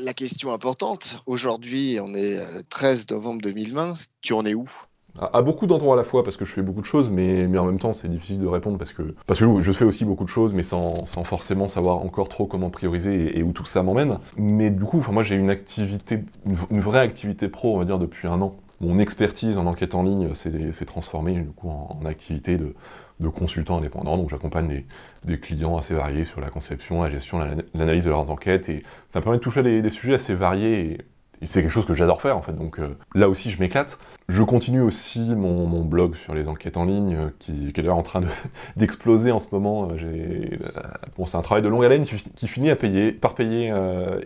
la 0.00 0.12
question 0.12 0.52
importante, 0.52 1.22
aujourd'hui, 1.26 1.98
on 2.00 2.14
est 2.14 2.38
13 2.68 3.10
novembre 3.10 3.42
2020, 3.42 3.94
tu 4.20 4.32
en 4.32 4.44
es 4.44 4.54
où? 4.54 4.68
À, 5.18 5.42
beaucoup 5.42 5.66
d'endroits 5.66 5.94
à 5.94 5.96
la 5.96 6.04
fois 6.04 6.24
parce 6.24 6.36
que 6.36 6.44
je 6.44 6.52
fais 6.52 6.62
beaucoup 6.62 6.80
de 6.80 6.86
choses, 6.86 7.10
mais, 7.10 7.46
mais 7.46 7.58
en 7.58 7.66
même 7.66 7.78
temps 7.78 7.92
c'est 7.92 8.08
difficile 8.08 8.40
de 8.40 8.46
répondre 8.46 8.78
parce 8.78 8.92
que, 8.92 9.14
parce 9.26 9.38
que 9.38 9.60
je 9.60 9.72
fais 9.72 9.84
aussi 9.84 10.04
beaucoup 10.04 10.24
de 10.24 10.28
choses, 10.28 10.54
mais 10.54 10.62
sans, 10.62 11.06
sans 11.06 11.24
forcément 11.24 11.68
savoir 11.68 11.98
encore 11.98 12.28
trop 12.28 12.46
comment 12.46 12.70
prioriser 12.70 13.38
et, 13.38 13.42
où 13.42 13.52
tout 13.52 13.64
ça 13.64 13.82
m'emmène. 13.82 14.18
Mais 14.36 14.70
du 14.70 14.84
coup, 14.84 15.04
moi 15.10 15.22
j'ai 15.22 15.36
une 15.36 15.50
activité, 15.50 16.24
une, 16.70 16.80
vraie 16.80 17.00
activité 17.00 17.48
pro, 17.48 17.74
on 17.74 17.78
va 17.78 17.84
dire, 17.84 17.98
depuis 17.98 18.26
un 18.26 18.40
an. 18.40 18.56
Mon 18.80 18.98
expertise 18.98 19.56
en 19.56 19.66
enquête 19.66 19.94
en 19.94 20.02
ligne 20.02 20.34
s'est 20.34 20.84
transformée 20.84 21.34
du 21.34 21.50
coup 21.50 21.68
en, 21.68 22.04
activité 22.06 22.56
de, 22.56 22.74
de, 23.20 23.28
consultant 23.28 23.78
indépendant. 23.78 24.16
Donc 24.16 24.30
j'accompagne 24.30 24.66
des, 24.66 24.84
des, 25.24 25.38
clients 25.38 25.76
assez 25.76 25.94
variés 25.94 26.24
sur 26.24 26.40
la 26.40 26.48
conception, 26.48 27.02
la 27.04 27.08
gestion, 27.08 27.38
l'analyse 27.72 28.04
de 28.04 28.10
leurs 28.10 28.28
enquêtes. 28.30 28.68
Et 28.68 28.82
ça 29.06 29.20
me 29.20 29.22
permet 29.22 29.38
de 29.38 29.42
toucher 29.42 29.60
à 29.60 29.62
des, 29.62 29.80
des 29.80 29.90
sujets 29.90 30.14
assez 30.14 30.34
variés 30.34 30.98
c'est 31.42 31.62
quelque 31.62 31.70
chose 31.70 31.86
que 31.86 31.94
j'adore 31.94 32.22
faire 32.22 32.36
en 32.36 32.42
fait, 32.42 32.52
donc 32.52 32.78
euh, 32.78 32.96
là 33.14 33.28
aussi 33.28 33.50
je 33.50 33.60
m'éclate. 33.60 33.98
Je 34.28 34.42
continue 34.42 34.80
aussi 34.80 35.20
mon, 35.34 35.84
blog 35.84 36.14
sur 36.14 36.34
les 36.34 36.48
enquêtes 36.48 36.78
en 36.78 36.84
ligne, 36.84 37.14
euh, 37.14 37.28
qui, 37.38 37.68
est 37.68 37.76
d'ailleurs 37.76 37.98
en 37.98 38.02
train 38.02 38.22
d'exploser 38.76 39.32
en 39.32 39.38
ce 39.38 39.48
moment. 39.52 39.88
Euh, 39.90 40.46
bon, 41.16 41.26
c'est 41.26 41.36
un 41.36 41.42
travail 41.42 41.62
de 41.62 41.68
longue 41.68 41.84
haleine 41.84 42.04
qui, 42.04 42.48
finit 42.48 42.70
à 42.70 42.76
payer, 42.76 43.12
par 43.12 43.34
payer. 43.34 43.72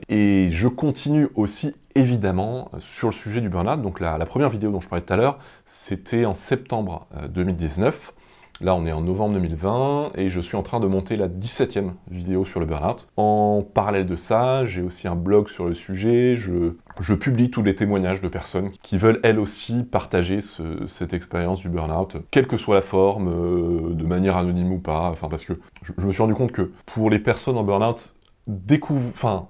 et 0.08 0.48
je 0.50 0.68
continue 0.68 1.28
aussi 1.34 1.74
évidemment 1.94 2.70
sur 2.78 3.08
le 3.08 3.14
sujet 3.14 3.40
du 3.40 3.48
burn-out. 3.48 3.82
Donc 3.82 3.98
la, 3.98 4.18
la, 4.18 4.26
première 4.26 4.50
vidéo 4.50 4.70
dont 4.70 4.80
je 4.80 4.88
parlais 4.88 5.04
tout 5.04 5.12
à 5.12 5.16
l'heure, 5.16 5.38
c'était 5.64 6.26
en 6.26 6.34
septembre 6.34 7.08
2019. 7.30 8.12
Là, 8.60 8.74
on 8.74 8.86
est 8.86 8.92
en 8.92 9.02
novembre 9.02 9.34
2020 9.34 10.12
et 10.16 10.30
je 10.30 10.40
suis 10.40 10.56
en 10.56 10.62
train 10.62 10.80
de 10.80 10.88
monter 10.88 11.16
la 11.16 11.28
17e 11.28 11.92
vidéo 12.10 12.44
sur 12.44 12.58
le 12.58 12.66
burn-out. 12.66 13.06
En 13.16 13.62
parallèle 13.62 14.06
de 14.06 14.16
ça, 14.16 14.64
j'ai 14.64 14.82
aussi 14.82 15.06
un 15.06 15.14
blog 15.14 15.48
sur 15.48 15.66
le 15.66 15.74
sujet. 15.74 16.36
Je, 16.36 16.72
je, 17.00 17.14
publie 17.14 17.50
tous 17.50 17.62
les 17.62 17.76
témoignages 17.76 18.20
de 18.20 18.26
personnes 18.26 18.70
qui 18.82 18.98
veulent 18.98 19.20
elles 19.22 19.38
aussi 19.38 19.84
partager 19.84 20.40
cette 20.86 21.14
expérience 21.14 21.60
du 21.60 21.68
burn-out, 21.68 22.16
quelle 22.32 22.48
que 22.48 22.56
soit 22.56 22.74
la 22.74 22.82
forme, 22.82 23.28
euh, 23.28 23.94
de 23.94 24.04
manière 24.04 24.36
anonyme 24.36 24.72
ou 24.72 24.78
pas. 24.78 25.08
Enfin, 25.10 25.28
parce 25.28 25.44
que 25.44 25.52
je, 25.82 25.92
me 26.04 26.10
suis 26.10 26.22
rendu 26.22 26.34
compte 26.34 26.52
que 26.52 26.72
pour 26.86 27.10
les 27.10 27.20
personnes 27.20 27.56
en 27.56 27.64
burn-out, 27.64 28.14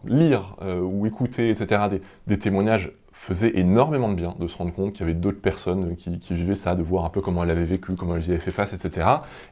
lire 0.05 0.57
euh, 0.61 0.81
ou 0.81 1.07
écouter, 1.07 1.49
etc., 1.49 1.83
des, 1.91 2.03
des 2.27 2.39
témoignages 2.39 2.93
faisait 3.19 3.59
énormément 3.59 4.09
de 4.09 4.15
bien 4.15 4.37
de 4.39 4.47
se 4.47 4.57
rendre 4.57 4.73
compte 4.73 4.93
qu'il 4.93 5.01
y 5.01 5.03
avait 5.03 5.19
d'autres 5.19 5.41
personnes 5.41 5.97
qui, 5.97 6.19
vivaient 6.31 6.55
ça, 6.55 6.77
de 6.77 6.83
voir 6.83 7.05
un 7.05 7.11
peu 7.11 7.21
comment 7.21 7.43
elles 7.43 7.51
avaient 7.51 7.65
vécu, 7.65 7.95
comment 7.95 8.17
elles 8.17 8.27
y 8.27 8.31
avaient 8.31 8.39
fait 8.39 8.53
face, 8.53 8.73
etc. 8.73 9.07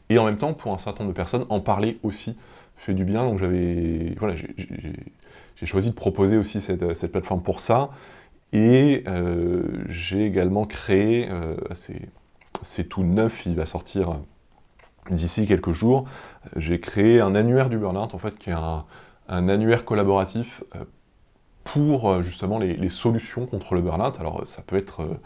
Et 0.09 0.19
en 0.19 0.25
même 0.25 0.37
temps, 0.37 0.55
pour 0.55 0.73
un 0.73 0.79
certain 0.79 1.03
nombre 1.03 1.13
de 1.13 1.17
personnes, 1.17 1.45
en 1.49 1.61
parler 1.61 1.99
aussi 2.03 2.37
fait 2.77 2.95
du 2.95 3.05
bien. 3.05 3.25
Donc 3.25 3.39
j'avais, 3.39 4.15
voilà, 4.19 4.35
j'ai 4.37 5.67
choisi 5.67 5.91
de 5.91 5.95
proposer 5.95 6.39
aussi 6.39 6.61
cette, 6.61 6.95
cette, 6.95 7.11
plateforme 7.11 7.43
pour 7.43 7.61
ça. 7.61 7.91
Et 8.53 9.03
euh, 9.09 9.63
j'ai 9.89 10.25
également 10.25 10.65
créé, 10.65 11.29
euh, 11.29 11.57
c'est 12.63 12.89
tout 12.89 13.03
neuf, 13.03 13.45
il 13.47 13.57
va 13.57 13.67
sortir 13.67 14.21
d'ici 15.11 15.45
quelques 15.45 15.73
jours, 15.73 16.05
j'ai 16.55 16.79
créé 16.79 17.21
un 17.21 17.35
annuaire 17.35 17.69
du 17.69 17.79
burn-out, 17.79 18.15
en 18.15 18.19
fait, 18.19 18.39
qui 18.39 18.51
est 18.51 18.55
un, 18.55 18.85
un 19.29 19.49
annuaire 19.49 19.85
collaboratif 19.85 20.63
euh, 20.75 20.85
pour 21.67 22.09
euh, 22.09 22.23
justement 22.23 22.59
les, 22.59 22.89
solutions 22.89 23.45
contre 23.45 23.75
le 23.75 23.83
burn-out. 23.83 24.19
Alors 24.21 24.47
ça 24.47 24.63
peut 24.63 24.77
être, 24.77 25.03
euh, 25.03 25.19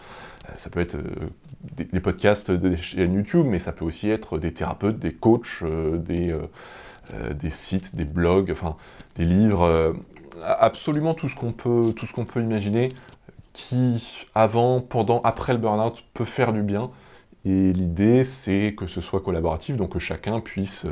ça 0.56 0.70
peut 0.70 0.80
être 0.80 0.96
euh, 0.96 1.04
des, 1.76 2.00
podcasts 2.00 2.50
des 2.50 2.76
chaînes 2.78 3.12
YouTube, 3.12 3.46
mais 3.46 3.58
ça 3.58 3.72
peut 3.72 3.84
aussi 3.84 4.10
être 4.10 4.38
des 4.38 4.52
thérapeutes, 4.52 4.98
des 4.98 5.12
coachs, 5.12 5.62
des, 5.62 6.34
des 7.34 7.50
sites, 7.50 7.94
des 7.94 8.04
blogs, 8.04 8.50
enfin 8.50 8.76
des 9.16 9.24
livres, 9.24 9.94
absolument 10.42 11.12
tout 11.12 11.28
ce 11.28 11.36
qu'on 11.36 11.52
peut, 11.52 11.92
tout 11.94 12.06
ce 12.06 12.14
qu'on 12.14 12.24
peut 12.24 12.40
imaginer 12.40 12.88
qui, 13.52 14.26
avant, 14.34 14.80
pendant, 14.80 15.20
après 15.22 15.52
le 15.52 15.58
burn-out, 15.58 16.02
peut 16.14 16.24
faire 16.24 16.52
du 16.54 16.62
bien. 16.62 16.90
Et 17.44 17.72
l'idée, 17.72 18.24
c'est 18.24 18.74
que 18.74 18.86
ce 18.86 19.00
soit 19.02 19.20
collaboratif, 19.20 19.76
donc 19.76 19.92
que 19.92 19.98
chacun 19.98 20.40
puisse 20.40 20.86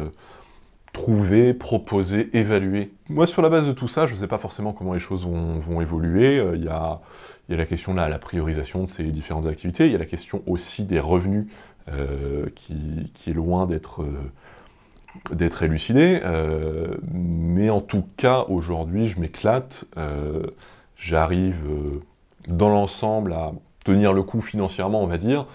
trouver, 0.99 1.55
proposer, 1.55 2.29
évaluer. 2.33 2.91
Moi, 3.09 3.29
sur 3.29 3.41
la 3.41 3.49
base 3.49 3.69
de 3.69 3.73
tout 3.73 3.87
ça, 3.87 4.09
je 4.09 4.15
ne 4.15 4.19
sais 4.19 4.27
pas 4.27 4.39
forcément 4.39 4.73
comment 4.73 4.95
les 4.95 4.99
choses 4.99 5.25
vont, 5.25 5.81
évoluer. 5.81 6.41
Euh, 6.41 6.57
il 6.57 6.65
y, 6.65 6.69
a, 6.69 7.01
la 7.49 7.67
question 7.67 7.95
là, 7.95 8.09
la 8.09 8.19
priorisation 8.19 8.81
de 8.81 8.89
ces 8.89 9.05
différentes 9.05 9.47
activités. 9.47 9.87
Il 9.87 9.93
y 9.93 9.95
a 9.95 9.99
la 9.99 10.07
question 10.07 10.43
aussi 10.47 10.83
des 10.85 10.99
revenus 10.99 11.47
euh, 11.89 12.47
qui, 12.57 13.31
est 13.31 13.33
loin 13.33 13.67
d'être 13.69 14.03
euh, 14.03 15.65
élucidé. 15.65 16.21
mais 17.13 17.71
en 17.71 17.81
tout 17.81 18.05
cas, 18.17 18.45
aujourd'hui, 18.49 19.07
je 19.07 19.21
m'éclate. 19.21 19.85
J'arrive 20.97 21.63
dans 22.49 22.71
l'ensemble 22.71 23.35
à 23.35 23.53
tenir 23.85 24.13
le 24.13 24.25
coup 24.25 24.41
financièrement, 24.41 25.01
on 25.01 25.07
va 25.07 25.19
dire, 25.19 25.47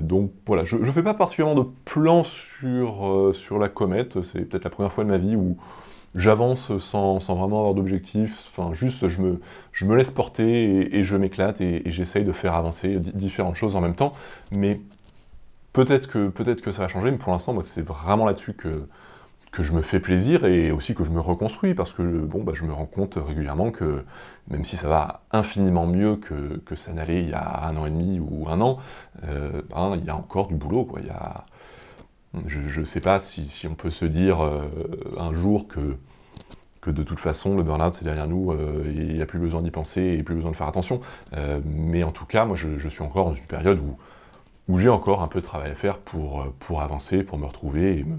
donc 0.00 0.30
voilà, 0.46 0.64
je 0.64 0.76
ne 0.76 0.90
fais 0.92 1.02
pas 1.02 1.14
particulièrement 1.14 1.60
de 1.60 1.68
plan 1.84 2.22
sur, 2.22 3.30
sur 3.34 3.58
la 3.58 3.68
comète. 3.68 4.22
C'est 4.22 4.42
peut-être 4.42 4.64
la 4.64 4.70
première 4.70 4.92
fois 4.92 5.02
de 5.02 5.08
ma 5.08 5.18
vie 5.18 5.34
où 5.34 5.56
j'avance 6.14 6.76
sans, 6.78 7.18
vraiment 7.18 7.58
avoir 7.58 7.74
d'objectif. 7.74 8.46
Enfin, 8.48 8.74
juste, 8.74 9.08
je 9.08 9.22
me, 9.22 9.40
je 9.72 9.84
me 9.86 9.96
laisse 9.96 10.10
porter 10.10 10.96
et, 10.96 11.04
je 11.04 11.16
m'éclate 11.16 11.60
et, 11.60 11.82
j'essaye 11.86 12.24
de 12.24 12.32
faire 12.32 12.54
avancer 12.54 12.98
différentes 12.98 13.56
choses 13.56 13.76
en 13.76 13.80
même 13.80 13.94
temps. 13.94 14.12
Mais 14.56 14.80
peut-être 15.72 16.08
que, 16.08 16.28
peut 16.28 16.54
que 16.54 16.72
ça 16.72 16.82
va 16.82 16.88
changer, 16.88 17.10
mais 17.10 17.18
pour 17.18 17.32
l'instant, 17.32 17.58
c'est 17.62 17.82
vraiment 17.82 18.26
là-dessus 18.26 18.54
que, 18.54 18.86
que 19.52 19.62
je 19.62 19.72
me 19.72 19.82
fais 19.82 20.00
plaisir 20.00 20.46
et 20.46 20.72
aussi 20.72 20.94
que 20.94 21.04
je 21.04 21.10
me 21.10 21.20
reconstruis 21.20 21.74
parce 21.74 21.92
que 21.92 22.02
bon, 22.02 22.42
bah, 22.42 22.52
je 22.54 22.64
me 22.64 22.72
rends 22.72 22.86
compte 22.86 23.16
régulièrement 23.16 23.70
que 23.70 24.02
même 24.48 24.64
si 24.64 24.76
ça 24.76 24.88
va 24.88 25.22
infiniment 25.30 25.86
mieux 25.86 26.16
que, 26.16 26.56
que 26.64 26.74
ça 26.74 26.92
n'allait 26.92 27.22
il 27.22 27.30
y 27.30 27.34
a 27.34 27.66
un 27.66 27.76
an 27.76 27.84
et 27.84 27.90
demi 27.90 28.18
ou 28.18 28.48
un 28.48 28.62
an, 28.62 28.78
euh, 29.24 29.60
ben, 29.68 29.94
il 29.96 30.06
y 30.06 30.10
a 30.10 30.16
encore 30.16 30.48
du 30.48 30.54
boulot. 30.54 30.84
Quoi. 30.84 31.00
Il 31.00 31.06
y 31.06 31.10
a, 31.10 31.44
je 32.46 32.80
ne 32.80 32.84
sais 32.84 33.00
pas 33.00 33.20
si, 33.20 33.66
on 33.70 33.74
peut 33.74 33.90
se 33.90 34.06
dire 34.06 34.42
euh, 34.42 34.62
un 35.18 35.34
jour 35.34 35.68
que, 35.68 35.96
que 36.80 36.90
de 36.90 37.02
toute 37.02 37.20
façon 37.20 37.54
le 37.54 37.62
burn-out 37.62 37.92
c'est 37.92 38.06
derrière 38.06 38.26
nous 38.26 38.52
euh, 38.52 38.90
il 38.96 39.14
n'y 39.14 39.20
a 39.20 39.26
plus 39.26 39.38
besoin 39.38 39.60
d'y 39.60 39.70
penser 39.70 40.00
et 40.18 40.22
plus 40.22 40.34
besoin 40.34 40.50
de 40.50 40.56
faire 40.56 40.68
attention. 40.68 41.02
Mais 41.66 42.04
en 42.04 42.10
tout 42.10 42.24
cas, 42.24 42.46
moi 42.46 42.56
je, 42.56 42.88
suis 42.88 43.02
encore 43.02 43.26
dans 43.26 43.34
une 43.34 43.44
période 43.44 43.80
où, 43.80 43.98
où 44.72 44.78
j'ai 44.78 44.88
encore 44.88 45.20
un 45.20 45.28
peu 45.28 45.40
de 45.40 45.44
travail 45.44 45.72
à 45.72 45.74
faire 45.74 45.98
pour, 45.98 46.46
pour 46.58 46.80
avancer, 46.80 47.22
pour 47.22 47.36
me 47.36 47.44
retrouver 47.44 47.98
et, 47.98 48.04
me, 48.04 48.16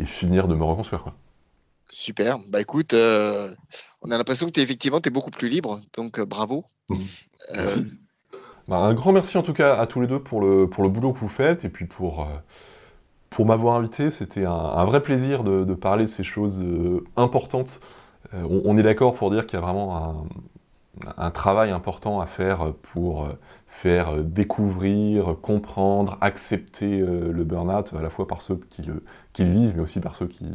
et 0.00 0.04
finir 0.04 0.48
de 0.48 0.54
me 0.54 0.64
reconstruire. 0.64 1.02
Quoi. 1.02 1.14
Super. 1.90 2.38
Bah 2.48 2.60
écoute, 2.60 2.94
on 2.94 4.10
a 4.10 4.18
l'impression 4.18 4.46
que 4.46 4.52
tu 4.52 4.60
es 4.60 4.62
effectivement 4.62 5.00
es 5.04 5.10
beaucoup 5.10 5.30
plus 5.30 5.48
libre, 5.48 5.80
donc 5.96 6.20
bravo. 6.20 6.64
Mmh. 6.88 6.94
Merci. 7.54 7.86
Bah, 8.68 8.76
un 8.76 8.94
grand 8.94 9.12
merci 9.12 9.36
en 9.36 9.42
tout 9.42 9.52
cas 9.52 9.76
à 9.76 9.86
tous 9.86 10.00
les 10.00 10.06
deux 10.06 10.20
pour 10.20 10.40
le, 10.40 10.68
pour 10.68 10.84
le 10.84 10.88
boulot 10.88 11.12
que 11.12 11.18
vous 11.18 11.28
faites 11.28 11.64
et 11.64 11.68
puis 11.68 11.86
pour 11.86 12.26
pour 13.30 13.46
m'avoir 13.46 13.76
invité. 13.76 14.10
C'était 14.10 14.44
un, 14.44 14.84
vrai 14.84 15.00
plaisir 15.02 15.44
de, 15.44 15.74
parler 15.74 16.04
de 16.04 16.10
ces 16.10 16.24
choses 16.24 16.60
euh, 16.60 17.04
importantes. 17.16 17.80
Euh, 18.34 18.42
on, 18.64 18.76
est 18.76 18.82
d'accord 18.82 19.14
pour 19.14 19.30
dire 19.30 19.46
qu'il 19.46 19.58
y 19.58 19.62
a 19.62 19.64
vraiment 19.64 20.26
un, 21.16 21.30
travail 21.30 21.70
important 21.70 22.20
à 22.20 22.26
faire 22.26 22.74
pour 22.82 23.24
euh, 23.24 23.38
faire 23.70 24.22
découvrir, 24.22 25.36
comprendre, 25.40 26.18
accepter 26.20 26.98
le 26.98 27.44
burn-out, 27.44 27.92
à 27.96 28.02
la 28.02 28.10
fois 28.10 28.26
par 28.26 28.42
ceux 28.42 28.60
qui 28.68 28.82
le, 28.82 29.02
vivent, 29.38 29.72
mais 29.76 29.82
aussi 29.82 30.00
par 30.00 30.16
ceux 30.16 30.26
qui, 30.26 30.46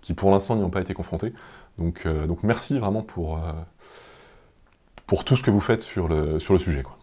qui 0.00 0.14
pour 0.14 0.30
l'instant 0.30 0.54
n'y 0.54 0.62
ont 0.62 0.70
pas 0.70 0.80
été 0.80 0.94
confrontés. 0.94 1.32
Donc, 1.78 2.06
donc 2.06 2.42
merci 2.42 2.78
vraiment 2.78 3.02
pour, 3.02 3.40
pour 5.06 5.24
tout 5.24 5.36
ce 5.36 5.42
que 5.42 5.50
vous 5.50 5.60
faites 5.60 5.82
sur 5.82 6.08
le, 6.08 6.38
sur 6.38 6.52
le 6.52 6.60
sujet. 6.60 6.82
Quoi. 6.82 6.96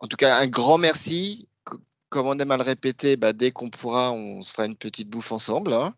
En 0.00 0.06
tout 0.06 0.16
cas, 0.16 0.38
un 0.38 0.46
grand 0.46 0.78
merci 0.78 1.48
comme 2.12 2.26
on 2.26 2.38
aime 2.38 2.50
à 2.50 2.58
le 2.58 2.62
répéter, 2.62 3.16
bah, 3.16 3.32
dès 3.32 3.50
qu'on 3.50 3.70
pourra, 3.70 4.12
on 4.12 4.42
se 4.42 4.52
fera 4.52 4.66
une 4.66 4.76
petite 4.76 5.08
bouffe 5.08 5.32
ensemble. 5.32 5.72
Hein. 5.72 5.94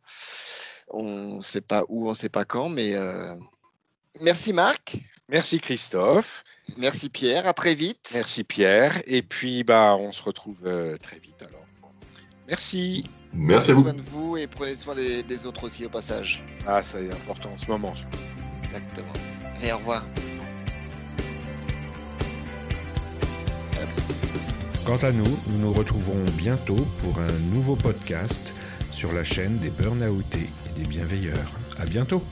On 0.89 1.39
ne 1.39 1.43
sait 1.43 1.61
pas 1.61 1.83
où, 1.89 2.07
on 2.07 2.11
ne 2.11 2.15
sait 2.15 2.29
pas 2.29 2.45
quand, 2.45 2.69
mais 2.69 2.95
euh, 2.95 3.35
merci 4.21 4.53
Marc. 4.53 4.97
Merci 5.29 5.59
Christophe. 5.59 6.45
Merci 6.79 7.09
Pierre, 7.11 7.47
à 7.47 7.53
très 7.53 7.75
vite. 7.75 8.11
Merci 8.15 8.45
Pierre. 8.45 9.03
Et 9.07 9.23
puis, 9.23 9.65
bah, 9.65 9.97
on 9.97 10.13
se 10.13 10.23
retrouve 10.23 10.63
euh, 10.65 10.97
très 10.99 11.19
vite 11.19 11.43
alors. 11.43 11.65
Merci. 12.49 13.05
Merci 13.33 13.71
à 13.71 13.75
vous. 13.75 13.83
Prenez 13.83 13.97
soin 13.97 14.05
de 14.05 14.11
vous 14.11 14.37
et 14.37 14.47
prenez 14.47 14.75
soin 14.75 14.95
des, 14.95 15.23
des 15.23 15.47
autres 15.47 15.65
aussi 15.65 15.87
au 15.87 15.89
passage. 15.89 16.45
Ah, 16.67 16.83
c'est 16.83 17.13
important 17.13 17.51
en 17.51 17.59
ce 17.59 17.67
moment. 17.67 17.95
Exactement. 18.65 19.13
Et 19.63 19.73
au 19.73 19.79
revoir. 19.79 20.05
Quant 24.85 24.99
à 24.99 25.13
nous, 25.13 25.39
nous 25.47 25.59
nous 25.59 25.73
retrouverons 25.73 26.25
bientôt 26.37 26.87
pour 27.03 27.19
un 27.19 27.33
nouveau 27.55 27.75
podcast 27.75 28.53
sur 28.91 29.13
la 29.13 29.25
chaîne 29.25 29.59
des 29.59 29.71
Burnoutés 29.71 30.51
et 30.67 30.81
des 30.81 30.87
Bienveilleurs. 30.87 31.53
À 31.79 31.87
bientôt! 31.87 32.23